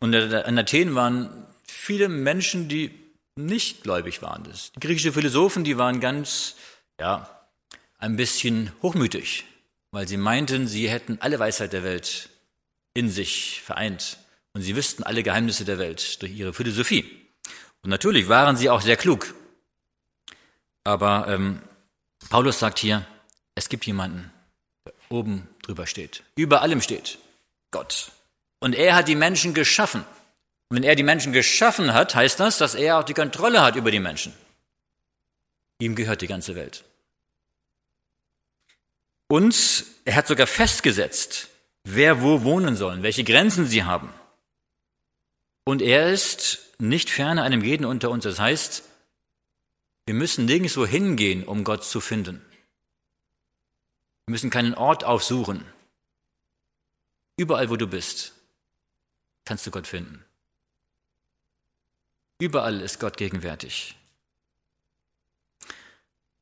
[0.00, 2.90] Und in Athen waren viele Menschen, die
[3.36, 4.44] nicht gläubig waren.
[4.44, 6.56] Die griechischen Philosophen, die waren ganz,
[7.00, 7.28] ja,
[7.98, 9.44] ein bisschen hochmütig,
[9.92, 12.30] weil sie meinten, sie hätten alle Weisheit der Welt
[12.94, 14.18] in sich vereint
[14.52, 17.04] und sie wüssten alle Geheimnisse der Welt durch ihre Philosophie.
[17.82, 19.34] Und natürlich waren sie auch sehr klug.
[20.84, 21.60] Aber ähm,
[22.28, 23.06] Paulus sagt hier,
[23.54, 24.32] es gibt jemanden,
[24.86, 27.18] der oben drüber steht, über allem steht,
[27.70, 28.10] Gott.
[28.58, 30.04] Und er hat die Menschen geschaffen.
[30.68, 33.76] Und wenn er die Menschen geschaffen hat, heißt das, dass er auch die Kontrolle hat
[33.76, 34.34] über die Menschen.
[35.78, 36.84] Ihm gehört die ganze Welt.
[39.28, 41.48] Und er hat sogar festgesetzt,
[41.84, 44.12] wer wo wohnen soll, welche Grenzen sie haben.
[45.64, 48.24] Und er ist nicht ferne einem jeden unter uns.
[48.24, 48.82] Das heißt,
[50.06, 52.44] wir müssen nirgendwo hingehen, um Gott zu finden.
[54.30, 55.66] Wir müssen keinen Ort aufsuchen.
[57.36, 58.32] Überall, wo du bist,
[59.44, 60.24] kannst du Gott finden.
[62.38, 63.96] Überall ist Gott gegenwärtig.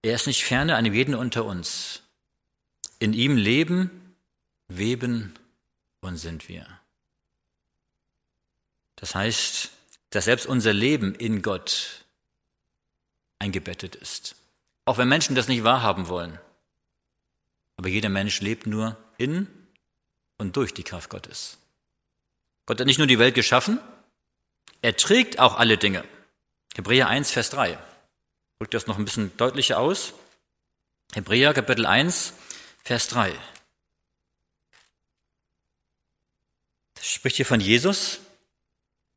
[0.02, 2.02] Er ist nicht ferne einem jeden unter uns.
[2.98, 4.14] In ihm leben,
[4.66, 5.32] weben
[6.02, 6.66] und sind wir.
[8.96, 9.70] Das heißt,
[10.10, 12.04] dass selbst unser Leben in Gott
[13.38, 14.36] eingebettet ist.
[14.84, 16.38] Auch wenn Menschen das nicht wahrhaben wollen.
[17.78, 19.46] Aber jeder Mensch lebt nur in
[20.36, 21.58] und durch die Kraft Gottes.
[22.66, 23.78] Gott hat nicht nur die Welt geschaffen,
[24.82, 26.04] er trägt auch alle Dinge.
[26.74, 27.78] Hebräer 1, Vers 3.
[28.58, 30.12] Drückt das noch ein bisschen deutlicher aus.
[31.14, 32.34] Hebräer Kapitel 1,
[32.82, 33.32] Vers 3.
[36.94, 38.18] Das spricht hier von Jesus,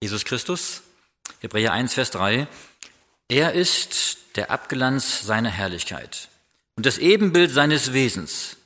[0.02, 0.84] Jesus Christus.
[1.40, 2.48] Hebräer 1, Vers 3.
[3.28, 6.31] Er ist der Abglanz seiner Herrlichkeit
[6.76, 8.58] und das Ebenbild seines Wesens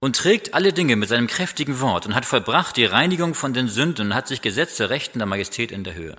[0.00, 3.68] und trägt alle Dinge mit seinem kräftigen Wort und hat vollbracht die Reinigung von den
[3.68, 6.16] Sünden und hat sich gesetzt zur Rechten der Majestät in der Höhe.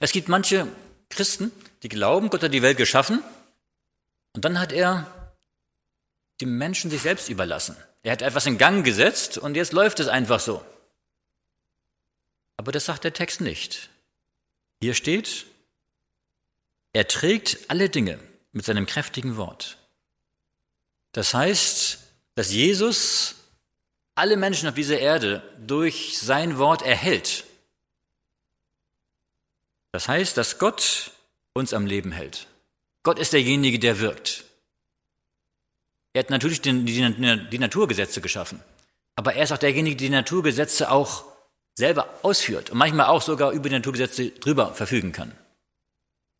[0.00, 0.66] Es gibt manche
[1.10, 3.22] Christen, die glauben, Gott hat die Welt geschaffen
[4.32, 5.34] und dann hat er
[6.40, 7.76] dem Menschen sich selbst überlassen.
[8.02, 10.64] Er hat etwas in Gang gesetzt und jetzt läuft es einfach so.
[12.56, 13.90] Aber das sagt der Text nicht.
[14.80, 15.46] Hier steht,
[16.92, 18.18] er trägt alle Dinge
[18.56, 19.76] mit seinem kräftigen Wort.
[21.12, 21.98] Das heißt,
[22.36, 23.34] dass Jesus
[24.14, 27.44] alle Menschen auf dieser Erde durch sein Wort erhält.
[29.92, 31.10] Das heißt, dass Gott
[31.52, 32.46] uns am Leben hält.
[33.02, 34.44] Gott ist derjenige, der wirkt.
[36.14, 38.62] Er hat natürlich die, die, die Naturgesetze geschaffen.
[39.16, 41.26] Aber er ist auch derjenige, der die Naturgesetze auch
[41.74, 45.36] selber ausführt und manchmal auch sogar über die Naturgesetze drüber verfügen kann.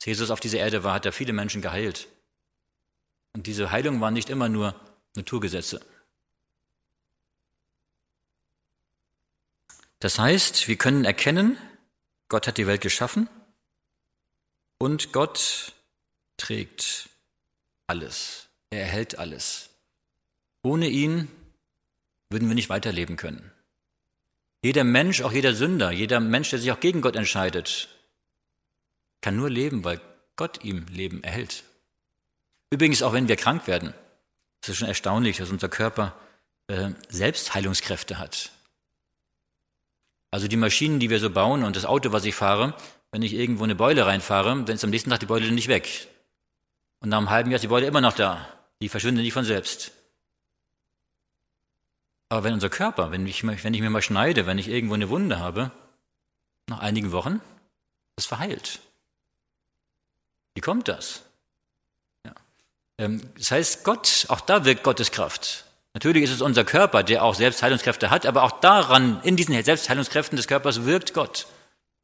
[0.06, 2.06] Jesus auf dieser Erde war, hat er viele Menschen geheilt.
[3.34, 4.74] Und diese Heilung waren nicht immer nur
[5.16, 5.84] Naturgesetze.
[9.98, 11.58] Das heißt, wir können erkennen,
[12.28, 13.28] Gott hat die Welt geschaffen
[14.78, 15.72] und Gott
[16.36, 17.08] trägt
[17.88, 18.48] alles.
[18.70, 19.70] Er erhält alles.
[20.62, 21.28] Ohne ihn
[22.30, 23.50] würden wir nicht weiterleben können.
[24.62, 27.88] Jeder Mensch, auch jeder Sünder, jeder Mensch, der sich auch gegen Gott entscheidet,
[29.20, 30.00] kann nur leben, weil
[30.36, 31.64] Gott ihm Leben erhält.
[32.70, 33.94] Übrigens, auch wenn wir krank werden,
[34.62, 36.14] ist es schon erstaunlich, dass unser Körper
[36.68, 38.50] äh, selbst Heilungskräfte hat.
[40.30, 42.74] Also die Maschinen, die wir so bauen und das Auto, was ich fahre,
[43.12, 46.08] wenn ich irgendwo eine Beule reinfahre, dann ist am nächsten Tag die Beule nicht weg.
[47.00, 48.46] Und nach einem halben Jahr ist die Beule immer noch da.
[48.82, 49.92] Die verschwindet nicht von selbst.
[52.28, 55.08] Aber wenn unser Körper, wenn ich, wenn ich mir mal schneide, wenn ich irgendwo eine
[55.08, 55.70] Wunde habe,
[56.68, 57.40] nach einigen Wochen,
[58.16, 58.80] ist verheilt.
[60.56, 61.20] Wie kommt das?
[62.24, 62.32] Ja.
[62.96, 65.66] Ähm, das heißt, Gott, auch da wirkt Gottes Kraft.
[65.92, 70.36] Natürlich ist es unser Körper, der auch Selbstheilungskräfte hat, aber auch daran, in diesen Selbstheilungskräften
[70.36, 71.46] des Körpers wirkt Gott.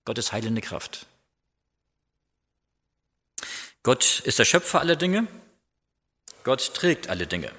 [0.05, 1.07] Gottes heilende Kraft.
[3.83, 5.27] Gott ist der Schöpfer aller Dinge.
[6.45, 7.51] Gott trägt alle Dinge.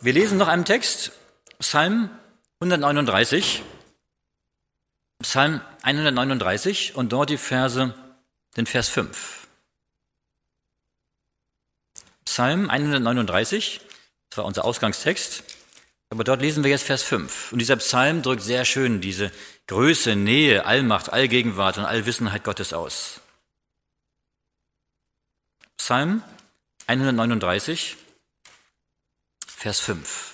[0.00, 1.10] Wir lesen noch einen Text,
[1.58, 2.10] Psalm
[2.60, 3.64] 139,
[5.22, 7.94] Psalm 139 und dort die Verse,
[8.56, 9.46] den Vers 5.
[12.24, 13.80] Psalm 139,
[14.30, 15.44] das war unser Ausgangstext,
[16.08, 17.52] aber dort lesen wir jetzt Vers 5.
[17.52, 19.30] Und dieser Psalm drückt sehr schön diese
[19.66, 23.20] Größe, Nähe, Allmacht, Allgegenwart und Allwissenheit Gottes aus.
[25.76, 26.22] Psalm
[26.86, 27.96] 139,
[29.46, 30.29] Vers 5.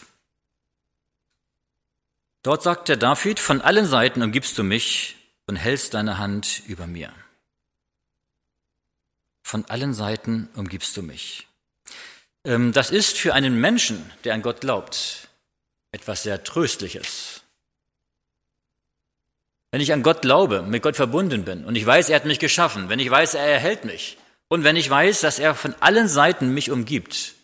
[2.47, 5.17] Dort sagt der David, von allen Seiten umgibst du mich
[5.49, 7.13] und hältst deine Hand über mir.
[9.43, 11.49] Von allen Seiten umgibst du mich.
[12.45, 15.27] Ähm, das ist für einen Menschen, der an Gott glaubt,
[15.91, 17.43] etwas sehr Tröstliches.
[19.73, 22.39] Wenn ich an Gott glaube, mit Gott verbunden bin und ich weiß, er hat mich
[22.39, 26.07] geschaffen, wenn ich weiß, er erhält mich und wenn ich weiß, dass er von allen
[26.07, 27.35] Seiten mich umgibt,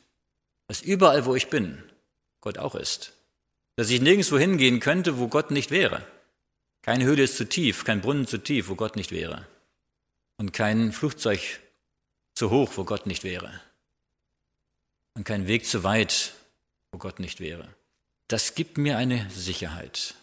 [0.68, 1.82] dass überall, wo ich bin,
[2.40, 3.14] Gott auch ist.
[3.76, 6.06] Dass ich nirgendwo hingehen könnte, wo Gott nicht wäre.
[6.82, 9.46] Keine Höhle ist zu tief, kein Brunnen zu tief, wo Gott nicht wäre.
[10.36, 11.40] Und kein Flugzeug
[12.34, 13.60] zu hoch, wo Gott nicht wäre.
[15.14, 16.34] Und kein Weg zu weit,
[16.90, 17.68] wo Gott nicht wäre.
[18.28, 20.14] Das gibt mir eine Sicherheit.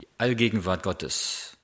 [0.00, 1.56] Die Allgegenwart Gottes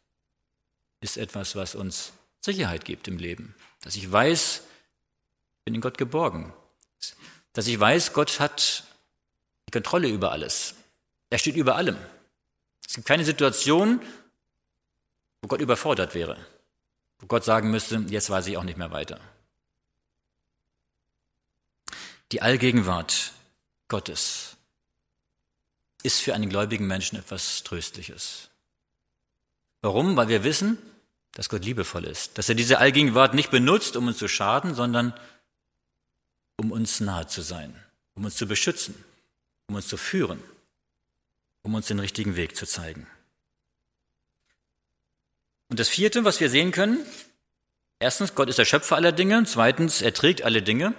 [1.00, 3.54] ist etwas, was uns Sicherheit gibt im Leben.
[3.82, 6.52] Dass ich weiß, ich bin in Gott geborgen
[7.52, 8.84] dass ich weiß, Gott hat
[9.70, 10.74] Kontrolle über alles.
[11.30, 11.96] Er steht über allem.
[12.86, 14.00] Es gibt keine Situation,
[15.42, 16.36] wo Gott überfordert wäre,
[17.18, 19.20] wo Gott sagen müsste, jetzt weiß ich auch nicht mehr weiter.
[22.32, 23.32] Die Allgegenwart
[23.88, 24.56] Gottes
[26.02, 28.50] ist für einen gläubigen Menschen etwas Tröstliches.
[29.82, 30.16] Warum?
[30.16, 30.78] Weil wir wissen,
[31.32, 35.14] dass Gott liebevoll ist, dass er diese Allgegenwart nicht benutzt, um uns zu schaden, sondern
[36.56, 37.74] um uns nahe zu sein,
[38.14, 38.94] um uns zu beschützen,
[39.70, 40.42] um uns zu führen,
[41.62, 43.06] um uns den richtigen Weg zu zeigen.
[45.68, 46.98] Und das vierte, was wir sehen können,
[48.00, 50.92] erstens, Gott ist der Schöpfer aller Dinge, zweitens, er trägt alle Dinge,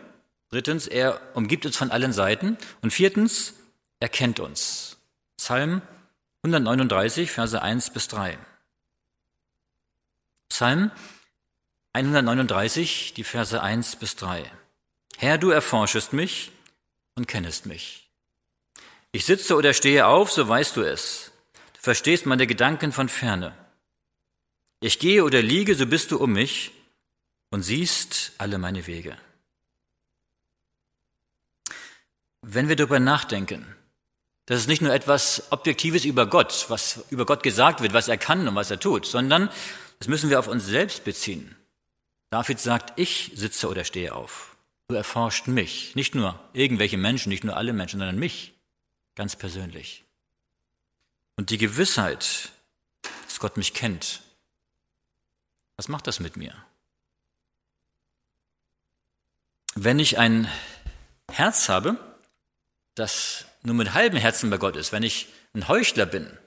[0.52, 3.56] drittens, er umgibt uns von allen Seiten und viertens,
[4.00, 4.98] er kennt uns.
[5.36, 5.82] Psalm
[6.44, 8.40] 139, Verse 1 bis 3.
[10.48, 10.92] Psalm
[11.92, 14.50] 139, die Verse 1 bis 3.
[15.18, 16.54] Herr, du erforschest mich
[17.16, 18.01] und kennest mich.
[19.12, 21.32] Ich sitze oder stehe auf, so weißt du es.
[21.74, 23.54] Du verstehst meine Gedanken von ferne.
[24.80, 26.71] Ich gehe oder liege, so bist du um mich
[27.50, 29.17] und siehst alle meine Wege.
[32.41, 33.76] Wenn wir darüber nachdenken,
[34.47, 38.17] das ist nicht nur etwas Objektives über Gott, was über Gott gesagt wird, was er
[38.17, 39.50] kann und was er tut, sondern
[40.00, 41.56] das müssen wir auf uns selbst beziehen.
[42.32, 44.56] David sagt, ich sitze oder stehe auf.
[44.88, 48.54] Du erforscht mich, nicht nur irgendwelche Menschen, nicht nur alle Menschen, sondern mich
[49.15, 50.04] ganz persönlich.
[51.36, 52.50] Und die Gewissheit,
[53.26, 54.21] dass Gott mich kennt,
[55.76, 56.54] was macht das mit mir?
[59.74, 60.50] Wenn ich ein
[61.32, 61.97] Herz habe,
[62.95, 66.38] das nur mit halbem Herzen bei Gott ist, wenn ich ein Heuchler bin,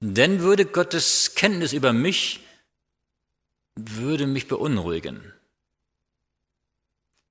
[0.00, 2.40] dann würde Gottes Kenntnis über mich,
[3.76, 5.32] würde mich beunruhigen.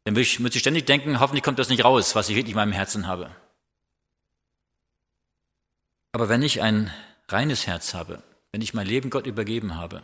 [0.05, 2.53] Dann muss ich, muss ich ständig denken, hoffentlich kommt das nicht raus, was ich wirklich
[2.53, 3.35] in meinem Herzen habe.
[6.11, 6.93] Aber wenn ich ein
[7.27, 8.21] reines Herz habe,
[8.51, 10.03] wenn ich mein Leben Gott übergeben habe,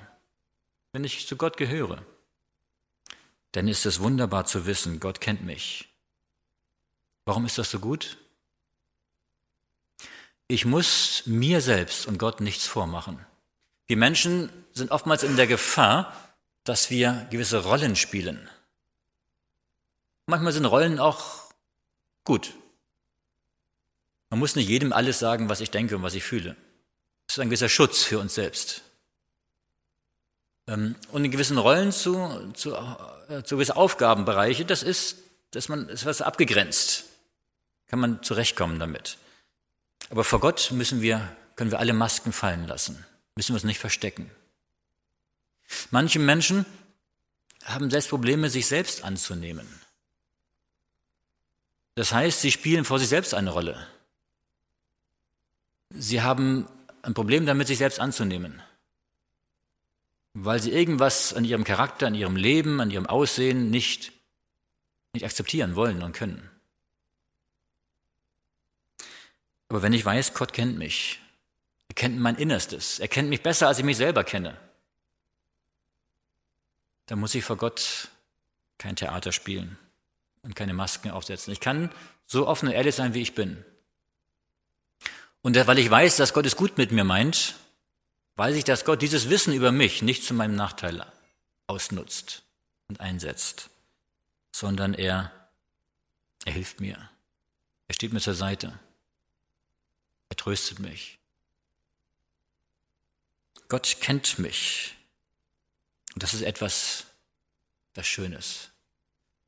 [0.93, 2.05] wenn ich zu Gott gehöre,
[3.51, 5.89] dann ist es wunderbar zu wissen, Gott kennt mich.
[7.25, 8.17] Warum ist das so gut?
[10.47, 13.25] Ich muss mir selbst und Gott nichts vormachen.
[13.85, 16.13] Wir Menschen sind oftmals in der Gefahr,
[16.63, 18.49] dass wir gewisse Rollen spielen.
[20.25, 21.51] Manchmal sind Rollen auch
[22.23, 22.53] gut.
[24.29, 26.55] Man muss nicht jedem alles sagen, was ich denke und was ich fühle.
[27.27, 28.81] Das ist ein gewisser Schutz für uns selbst.
[30.67, 32.73] Ähm, und in gewissen Rollen zu, zu,
[33.29, 35.17] äh, zu gewissen Aufgabenbereiche, das ist,
[35.51, 37.05] dass man ist was abgegrenzt.
[37.87, 39.17] Kann man zurechtkommen damit.
[40.09, 43.05] Aber vor Gott müssen wir, können wir alle Masken fallen lassen.
[43.35, 44.29] Müssen wir uns nicht verstecken.
[45.89, 46.65] Manche Menschen
[47.63, 49.67] haben selbst Probleme, sich selbst anzunehmen.
[51.95, 53.87] Das heißt, sie spielen vor sich selbst eine Rolle.
[55.89, 56.67] Sie haben
[57.01, 58.61] ein Problem damit, sich selbst anzunehmen,
[60.33, 64.11] weil sie irgendwas an ihrem Charakter, an ihrem Leben, an ihrem Aussehen nicht,
[65.13, 66.49] nicht akzeptieren wollen und können.
[69.69, 71.19] Aber wenn ich weiß, Gott kennt mich,
[71.89, 74.57] er kennt mein Innerstes, er kennt mich besser, als ich mich selber kenne,
[77.07, 78.09] dann muss ich vor Gott
[78.77, 79.77] kein Theater spielen
[80.43, 81.51] und keine Masken aufsetzen.
[81.51, 81.91] Ich kann
[82.25, 83.63] so offen und ehrlich sein, wie ich bin.
[85.41, 87.55] Und weil ich weiß, dass Gott es gut mit mir meint,
[88.35, 91.05] weiß ich, dass Gott dieses Wissen über mich nicht zu meinem Nachteil
[91.67, 92.43] ausnutzt
[92.87, 93.69] und einsetzt,
[94.51, 95.31] sondern er,
[96.45, 97.09] er hilft mir.
[97.87, 98.77] Er steht mir zur Seite.
[100.29, 101.17] Er tröstet mich.
[103.69, 104.95] Gott kennt mich.
[106.13, 107.05] Und das ist etwas,
[107.93, 108.69] das Schönes.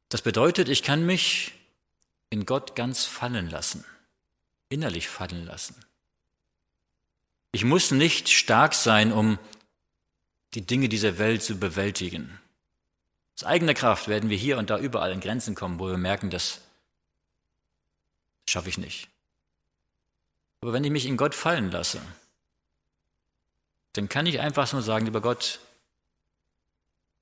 [0.10, 1.54] Das bedeutet, ich kann mich
[2.30, 3.86] in Gott ganz fallen lassen,
[4.70, 5.76] innerlich fallen lassen.
[7.52, 9.40] Ich muss nicht stark sein, um
[10.54, 12.40] die Dinge dieser Welt zu bewältigen.
[13.36, 16.30] Aus eigener Kraft werden wir hier und da überall in Grenzen kommen, wo wir merken,
[16.30, 16.62] das
[18.48, 19.08] schaffe ich nicht.
[20.62, 22.02] Aber wenn ich mich in Gott fallen lasse,
[23.94, 25.60] dann kann ich einfach nur sagen, lieber Gott,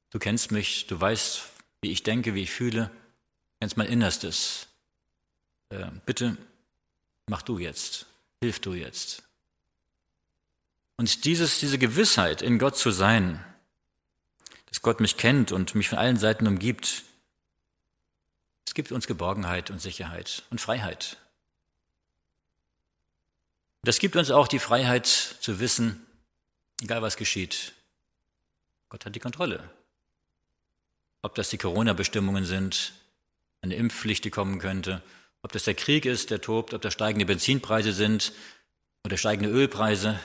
[0.10, 1.44] du kennst mich, du weißt,
[1.82, 2.92] wie ich denke, wie ich fühle,
[3.60, 4.68] kennst mein Innerstes.
[5.70, 6.38] Äh, bitte
[7.28, 8.06] mach du jetzt,
[8.42, 9.24] hilf du jetzt.
[10.98, 13.44] Und dieses, diese Gewissheit, in Gott zu sein,
[14.66, 17.04] dass Gott mich kennt und mich von allen Seiten umgibt,
[18.66, 21.18] es gibt uns Geborgenheit und Sicherheit und Freiheit.
[23.84, 26.06] Das gibt uns auch die Freiheit zu wissen,
[26.82, 27.74] egal was geschieht,
[28.90, 29.70] Gott hat die Kontrolle.
[31.22, 32.94] Ob das die Corona-Bestimmungen sind,
[33.62, 35.02] eine Impfpflicht, die kommen könnte,
[35.48, 38.34] ob das der Krieg ist, der tobt, ob das steigende Benzinpreise sind
[39.06, 40.20] oder steigende Ölpreise,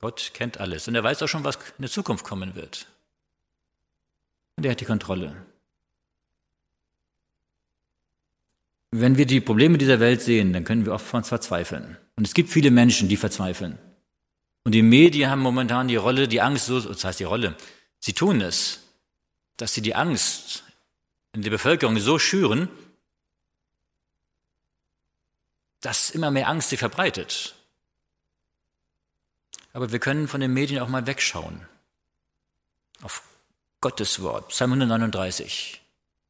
[0.00, 2.88] Gott kennt alles und er weiß auch schon, was in der Zukunft kommen wird.
[4.56, 5.46] Und er hat die Kontrolle.
[8.90, 11.96] Wenn wir die Probleme dieser Welt sehen, dann können wir oft von uns verzweifeln.
[12.16, 13.78] Und es gibt viele Menschen, die verzweifeln.
[14.64, 17.56] Und die Medien haben momentan die Rolle, die Angst, das heißt die Rolle,
[18.00, 18.82] sie tun es,
[19.58, 20.64] dass sie die Angst
[21.36, 22.68] in der Bevölkerung so schüren,
[25.80, 27.54] dass immer mehr Angst sich verbreitet.
[29.72, 31.66] Aber wir können von den Medien auch mal wegschauen.
[33.02, 33.22] Auf
[33.80, 35.80] Gottes Wort, Psalm 139.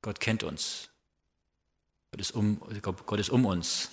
[0.02, 0.90] Gott kennt uns.
[2.10, 3.90] Gott ist um, Gott ist um uns.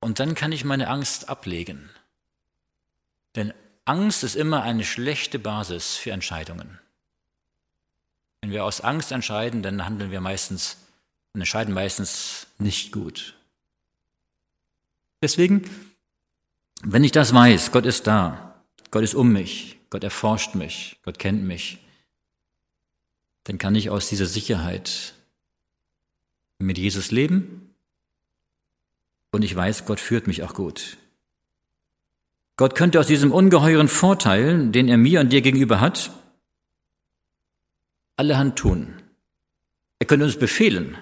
[0.00, 1.90] Und dann kann ich meine Angst ablegen.
[3.34, 3.52] Denn
[3.84, 6.78] Angst ist immer eine schlechte Basis für Entscheidungen.
[8.40, 10.76] Wenn wir aus Angst entscheiden, dann handeln wir meistens
[11.32, 13.37] und entscheiden meistens nicht gut.
[15.22, 15.68] Deswegen
[16.82, 21.18] wenn ich das weiß, Gott ist da, Gott ist um mich, Gott erforscht mich, Gott
[21.18, 21.78] kennt mich,
[23.44, 25.14] dann kann ich aus dieser Sicherheit
[26.58, 27.74] mit Jesus leben
[29.32, 30.98] und ich weiß, Gott führt mich auch gut.
[32.56, 36.10] Gott könnte aus diesem ungeheuren Vorteil, den er mir und dir gegenüber hat,
[38.16, 38.94] allerhand tun.
[40.00, 40.96] Er könnte uns befehlen,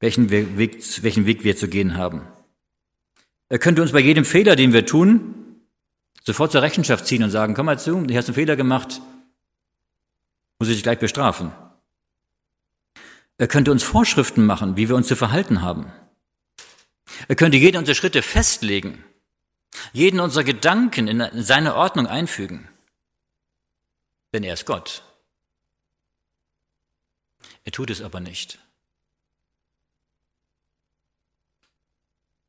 [0.00, 2.26] welchen Weg, welchen Weg wir zu gehen haben.
[3.48, 5.62] Er könnte uns bei jedem Fehler, den wir tun,
[6.22, 9.00] sofort zur Rechenschaft ziehen und sagen, komm mal zu, du hast einen Fehler gemacht,
[10.58, 11.52] muss ich dich gleich bestrafen.
[13.38, 15.92] Er könnte uns Vorschriften machen, wie wir uns zu verhalten haben.
[17.28, 19.02] Er könnte jeden unserer Schritte festlegen,
[19.92, 22.68] jeden unserer Gedanken in seine Ordnung einfügen.
[24.34, 25.02] Denn er ist Gott.
[27.64, 28.58] Er tut es aber nicht.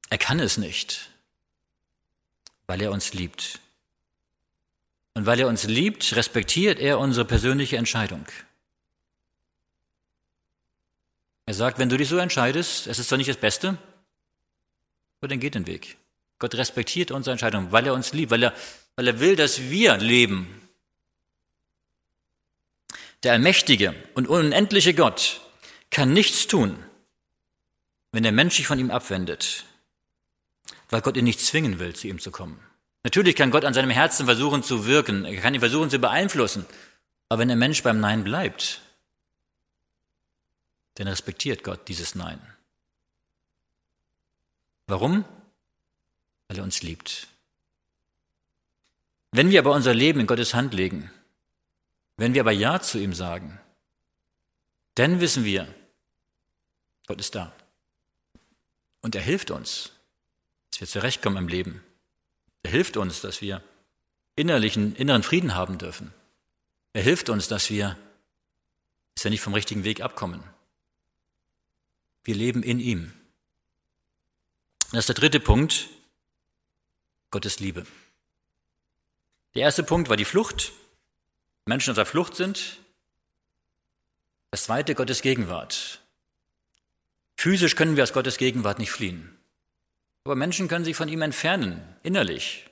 [0.09, 1.09] Er kann es nicht,
[2.67, 3.59] weil er uns liebt.
[5.13, 8.25] Und weil er uns liebt, respektiert er unsere persönliche Entscheidung.
[11.45, 13.77] Er sagt, wenn du dich so entscheidest, es ist zwar nicht das Beste,
[15.19, 15.97] aber dann geht den Weg.
[16.37, 18.53] Gott respektiert unsere Entscheidung, weil er uns liebt, weil er,
[18.95, 20.61] weil er will, dass wir leben.
[23.23, 25.41] Der allmächtige und unendliche Gott
[25.89, 26.81] kann nichts tun,
[28.11, 29.65] wenn der Mensch sich von ihm abwendet,
[30.89, 32.59] weil Gott ihn nicht zwingen will, zu ihm zu kommen.
[33.03, 36.65] Natürlich kann Gott an seinem Herzen versuchen zu wirken, er kann ihn versuchen zu beeinflussen,
[37.29, 38.81] aber wenn der Mensch beim Nein bleibt,
[40.95, 42.41] dann respektiert Gott dieses Nein.
[44.87, 45.23] Warum?
[46.47, 47.27] Weil er uns liebt.
[49.31, 51.11] Wenn wir aber unser Leben in Gottes Hand legen,
[52.17, 53.59] wenn wir aber Ja zu ihm sagen,
[54.95, 55.73] dann wissen wir,
[57.07, 57.53] Gott ist da.
[59.01, 59.91] Und er hilft uns,
[60.79, 61.83] dass wir zurechtkommen im Leben.
[62.63, 63.61] Er hilft uns, dass wir
[64.37, 66.13] innerlichen, inneren Frieden haben dürfen.
[66.93, 67.97] Er hilft uns, dass wir,
[69.13, 70.41] dass wir nicht vom richtigen Weg abkommen.
[72.23, 73.13] Wir leben in ihm.
[74.91, 75.89] Das ist der dritte Punkt,
[77.29, 77.85] Gottes Liebe.
[79.55, 80.71] Der erste Punkt war die Flucht.
[81.65, 82.79] Menschen auf der Flucht sind.
[84.51, 85.99] Das zweite, Gottes Gegenwart.
[87.35, 89.38] Physisch können wir aus Gottes Gegenwart nicht fliehen.
[90.23, 92.65] Aber Menschen können sich von ihm entfernen, innerlich,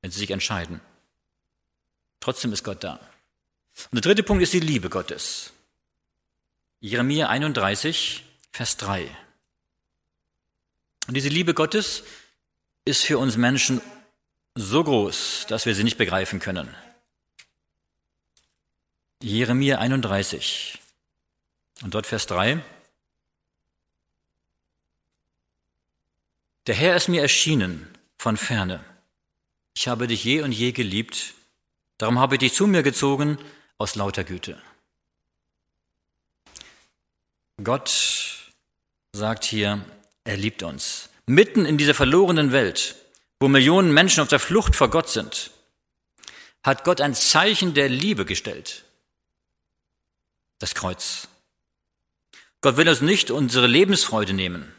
[0.00, 0.80] wenn sie sich entscheiden.
[2.20, 2.98] Trotzdem ist Gott da.
[3.90, 5.52] Und der dritte Punkt ist die Liebe Gottes.
[6.80, 9.08] Jeremia 31, Vers 3.
[11.06, 12.02] Und diese Liebe Gottes
[12.84, 13.80] ist für uns Menschen
[14.54, 16.74] so groß, dass wir sie nicht begreifen können.
[19.22, 20.78] Jeremia 31
[21.82, 22.62] und dort Vers 3.
[26.66, 27.88] Der Herr ist mir erschienen
[28.18, 28.84] von ferne.
[29.74, 31.34] Ich habe dich je und je geliebt,
[31.98, 33.38] darum habe ich dich zu mir gezogen
[33.78, 34.60] aus lauter Güte.
[37.62, 38.52] Gott
[39.12, 39.84] sagt hier,
[40.24, 41.08] er liebt uns.
[41.26, 42.96] Mitten in dieser verlorenen Welt,
[43.38, 45.50] wo Millionen Menschen auf der Flucht vor Gott sind,
[46.62, 48.84] hat Gott ein Zeichen der Liebe gestellt.
[50.58, 51.28] Das Kreuz.
[52.60, 54.74] Gott will uns nicht unsere Lebensfreude nehmen,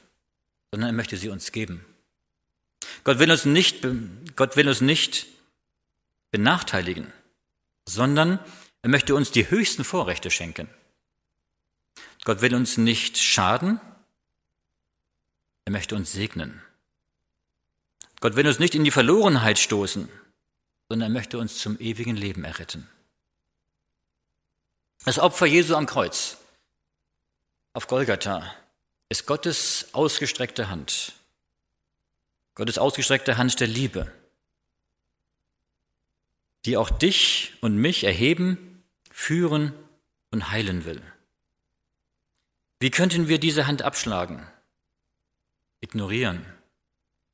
[0.72, 1.86] sondern er möchte sie uns geben.
[3.04, 3.86] Gott will uns nicht,
[4.36, 5.28] Gott will uns nicht
[6.32, 7.12] benachteiligen,
[7.86, 8.40] sondern
[8.82, 10.70] er möchte uns die höchsten Vorrechte schenken.
[12.24, 13.80] Gott will uns nicht schaden,
[15.66, 16.62] er möchte uns segnen.
[18.20, 20.10] Gott will uns nicht in die Verlorenheit stoßen,
[20.90, 22.88] sondern er möchte uns zum ewigen Leben erretten.
[25.06, 26.38] Das Opfer Jesu am Kreuz
[27.74, 28.54] auf Golgatha
[29.10, 31.14] ist Gottes ausgestreckte Hand.
[32.56, 34.12] Gottes ausgestreckte Hand der Liebe,
[36.66, 39.74] die auch dich und mich erheben, führen
[40.32, 41.02] und heilen will.
[42.80, 44.46] Wie könnten wir diese Hand abschlagen?
[45.80, 46.46] ignorieren,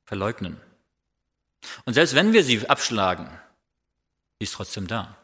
[0.04, 0.60] verleugnen.
[1.84, 3.26] Und selbst wenn wir sie abschlagen,
[4.38, 5.16] sie ist trotzdem da.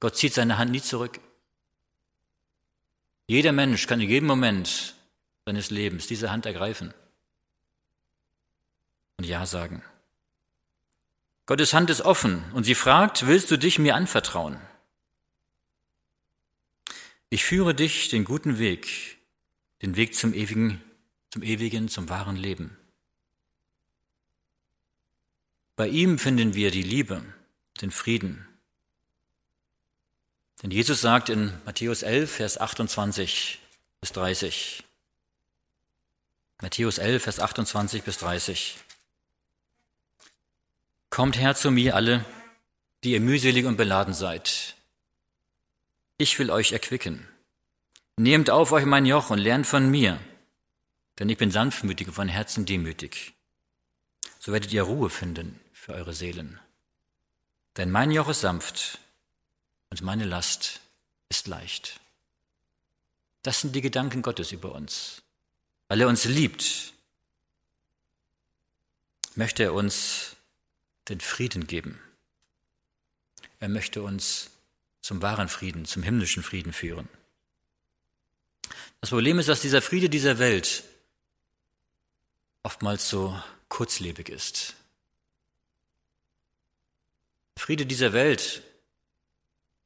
[0.00, 1.20] Gott zieht seine Hand nie zurück.
[3.28, 4.96] Jeder Mensch kann in jedem Moment
[5.46, 6.92] seines Lebens diese Hand ergreifen
[9.18, 9.84] und Ja sagen.
[11.46, 14.60] Gottes Hand ist offen und sie fragt, willst du dich mir anvertrauen?
[17.30, 19.18] Ich führe dich den guten Weg,
[19.82, 20.82] den Weg zum ewigen
[21.30, 22.76] zum ewigen, zum wahren Leben.
[25.76, 27.22] Bei ihm finden wir die Liebe,
[27.80, 28.46] den Frieden.
[30.62, 33.60] Denn Jesus sagt in Matthäus 11, Vers 28
[34.00, 34.84] bis 30,
[36.60, 38.78] Matthäus 11, Vers 28 bis 30,
[41.10, 42.24] Kommt her zu mir alle,
[43.02, 44.74] die ihr mühselig und beladen seid.
[46.16, 47.26] Ich will euch erquicken.
[48.16, 50.20] Nehmt auf euch mein Joch und lernt von mir,
[51.18, 53.32] denn ich bin sanftmütig und von Herzen demütig.
[54.40, 56.58] So werdet ihr Ruhe finden für eure Seelen.
[57.76, 58.98] Denn mein Joch ist sanft
[59.90, 60.80] und meine Last
[61.28, 62.00] ist leicht.
[63.42, 65.22] Das sind die Gedanken Gottes über uns.
[65.88, 66.92] Weil er uns liebt,
[69.34, 70.36] möchte er uns
[71.08, 71.98] den Frieden geben.
[73.60, 74.50] Er möchte uns
[75.00, 77.08] zum wahren Frieden, zum himmlischen Frieden führen.
[79.00, 80.84] Das Problem ist, dass dieser Friede dieser Welt
[82.62, 84.74] oftmals so kurzlebig ist.
[87.56, 88.62] Friede dieser Welt,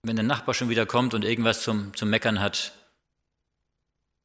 [0.03, 2.73] wenn der Nachbar schon wieder kommt und irgendwas zum, zum Meckern hat,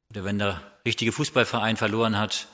[0.09, 2.47] Oder wenn der richtige Fußballverein verloren hat,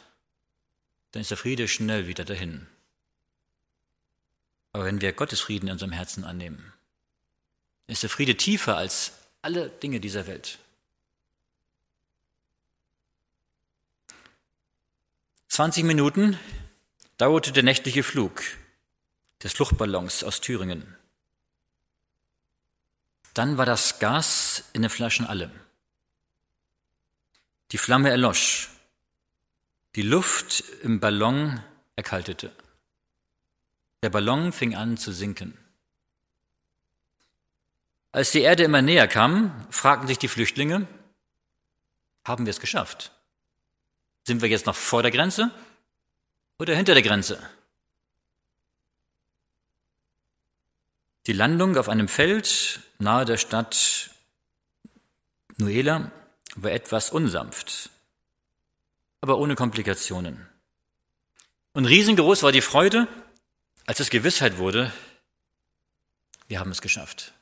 [1.12, 2.68] dann ist der Friede schnell wieder dahin.
[4.74, 6.74] Aber wenn wir Gottes Frieden in unserem Herzen annehmen,
[7.86, 9.14] ist der Friede tiefer als
[9.44, 10.58] alle Dinge dieser Welt.
[15.50, 16.40] 20 Minuten
[17.18, 18.42] dauerte der nächtliche Flug
[19.44, 20.98] des Luftballons aus Thüringen.
[23.34, 25.52] Dann war das Gas in den Flaschen alle.
[27.72, 28.70] Die Flamme erlosch.
[29.96, 31.62] Die Luft im Ballon
[31.96, 32.52] erkaltete.
[34.04, 35.58] Der Ballon fing an zu sinken.
[38.12, 40.88] Als die Erde immer näher kam, fragten sich die Flüchtlinge,
[42.26, 43.12] haben wir es geschafft?
[44.26, 45.50] Sind wir jetzt noch vor der Grenze
[46.60, 47.42] oder hinter der Grenze?
[51.26, 54.10] Die Landung auf einem Feld nahe der Stadt
[55.56, 56.12] Nuela
[56.56, 57.90] war etwas unsanft,
[59.22, 60.50] aber ohne Komplikationen.
[61.72, 63.08] Und riesengroß war die Freude,
[63.86, 64.92] als es Gewissheit wurde,
[66.50, 67.34] wir haben es geschafft.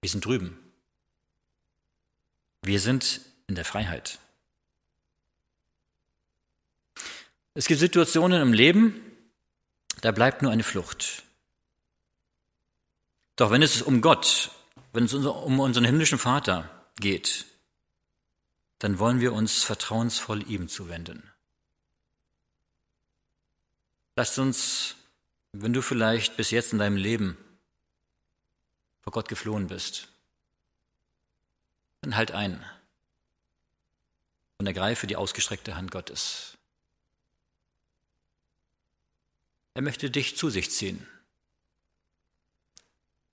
[0.00, 0.58] Wir sind drüben.
[2.62, 4.18] Wir sind in der Freiheit.
[7.54, 9.00] Es gibt Situationen im Leben,
[10.00, 11.24] da bleibt nur eine Flucht.
[13.38, 14.50] Doch wenn es um Gott,
[14.92, 17.46] wenn es um unseren himmlischen Vater geht,
[18.80, 21.22] dann wollen wir uns vertrauensvoll ihm zuwenden.
[24.16, 24.96] Lasst uns,
[25.52, 27.38] wenn du vielleicht bis jetzt in deinem Leben
[29.02, 30.08] vor Gott geflohen bist,
[32.00, 32.64] dann halt ein
[34.58, 36.58] und ergreife die ausgestreckte Hand Gottes.
[39.74, 41.06] Er möchte dich zu sich ziehen.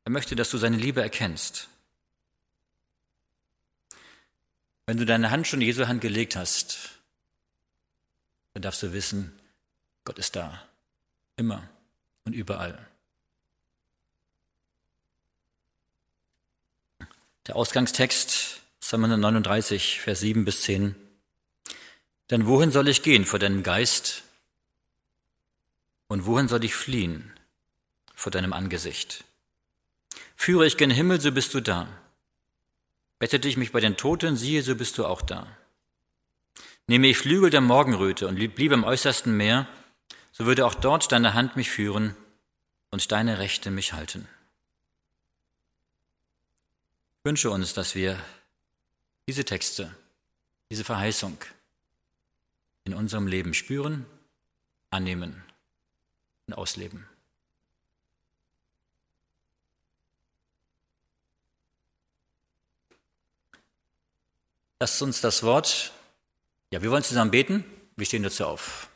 [0.05, 1.67] Er möchte, dass du seine Liebe erkennst.
[4.85, 6.91] Wenn du deine Hand schon in Jesu Hand gelegt hast,
[8.53, 9.37] dann darfst du wissen,
[10.03, 10.63] Gott ist da,
[11.37, 11.67] immer
[12.23, 12.87] und überall.
[17.47, 20.95] Der Ausgangstext, Psalm 139, Vers 7 bis 10.
[22.29, 24.23] Denn wohin soll ich gehen vor deinem Geist?
[26.07, 27.33] Und wohin soll ich fliehen
[28.13, 29.25] vor deinem Angesicht?
[30.35, 31.87] Führe ich gen Himmel, so bist du da.
[33.19, 35.47] Bettete ich mich bei den Toten, siehe, so bist du auch da.
[36.87, 39.67] Nehme ich Flügel der Morgenröte und bliebe im äußersten Meer,
[40.31, 42.15] so würde auch dort deine Hand mich führen
[42.91, 44.27] und deine Rechte mich halten.
[47.19, 48.19] Ich wünsche uns, dass wir
[49.27, 49.95] diese Texte,
[50.69, 51.37] diese Verheißung
[52.83, 54.05] in unserem Leben spüren,
[54.91, 55.43] annehmen
[56.45, 57.07] und ausleben.
[64.79, 65.93] Lasst uns das Wort,
[66.71, 67.63] ja, wir wollen zusammen beten,
[67.95, 68.89] wir stehen dazu auf.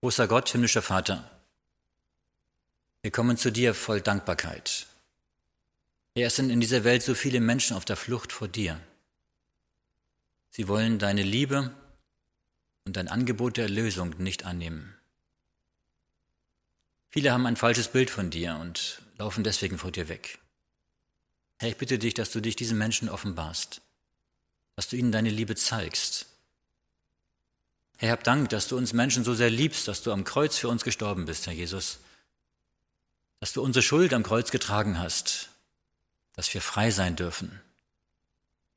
[0.00, 1.30] Großer Gott, himmlischer Vater,
[3.02, 4.86] wir kommen zu dir voll Dankbarkeit.
[6.16, 8.80] Ja, es sind in dieser Welt so viele Menschen auf der Flucht vor dir.
[10.50, 11.74] Sie wollen deine Liebe,
[12.84, 14.94] und dein Angebot der Erlösung nicht annehmen.
[17.10, 20.38] Viele haben ein falsches Bild von dir und laufen deswegen vor dir weg.
[21.58, 23.80] Herr, ich bitte dich, dass du dich diesen Menschen offenbarst,
[24.76, 26.26] dass du ihnen deine Liebe zeigst.
[27.98, 30.68] Herr, hab Dank, dass du uns Menschen so sehr liebst, dass du am Kreuz für
[30.68, 32.00] uns gestorben bist, Herr Jesus,
[33.40, 35.50] dass du unsere Schuld am Kreuz getragen hast,
[36.34, 37.60] dass wir frei sein dürfen.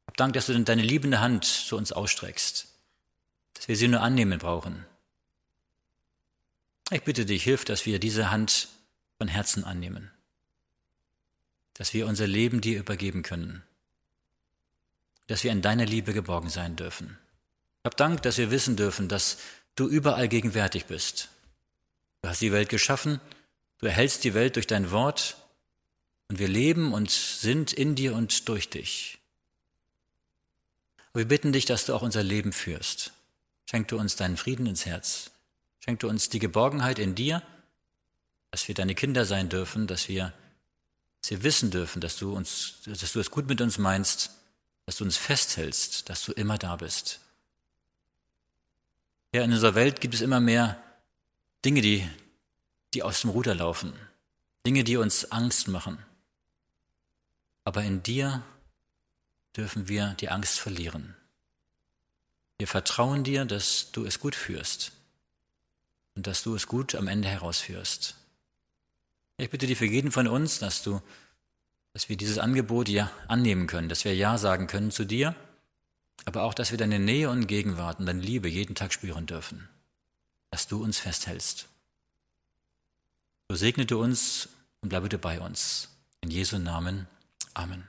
[0.05, 2.66] Hab Dank, dass du deine liebende Hand zu uns ausstreckst
[3.57, 4.85] dass wir sie nur annehmen brauchen.
[6.91, 8.69] Ich bitte dich, hilf, dass wir diese Hand
[9.17, 10.11] von Herzen annehmen,
[11.73, 13.63] dass wir unser Leben dir übergeben können,
[15.25, 17.17] dass wir in deiner Liebe geborgen sein dürfen.
[17.83, 19.37] Hab Dank, dass wir wissen dürfen, dass
[19.75, 21.29] du überall gegenwärtig bist.
[22.21, 23.19] Du hast die Welt geschaffen,
[23.79, 25.35] du erhältst die Welt durch dein Wort
[26.29, 29.19] und wir leben und sind in dir und durch dich.
[31.13, 33.11] wir bitten dich, dass du auch unser Leben führst.
[33.69, 35.31] Schenk du uns deinen Frieden ins Herz.
[35.79, 37.43] Schenk du uns die Geborgenheit in dir,
[38.49, 40.33] dass wir deine Kinder sein dürfen, dass wir,
[41.21, 44.31] dass wir wissen dürfen, dass du uns, dass du es gut mit uns meinst,
[44.85, 47.19] dass du uns festhältst, dass du immer da bist.
[49.33, 50.81] Ja, in unserer Welt gibt es immer mehr
[51.65, 52.09] Dinge, die,
[52.93, 53.91] die aus dem Ruder laufen,
[54.65, 55.97] Dinge, die uns Angst machen.
[57.65, 58.43] Aber in dir
[59.57, 61.16] dürfen wir die Angst verlieren.
[62.57, 64.91] Wir vertrauen dir, dass du es gut führst,
[66.17, 68.15] und dass du es gut am Ende herausführst.
[69.37, 70.99] Ich bitte dich für jeden von uns, dass du,
[71.93, 75.35] dass wir dieses Angebot ja annehmen können, dass wir Ja sagen können zu dir,
[76.25, 79.69] aber auch, dass wir deine Nähe und Gegenwart und deine Liebe jeden Tag spüren dürfen,
[80.49, 81.67] dass du uns festhältst.
[83.47, 84.49] So segne du uns
[84.81, 85.89] und bleibe du bei uns.
[86.21, 87.07] In Jesu Namen.
[87.53, 87.87] Amen.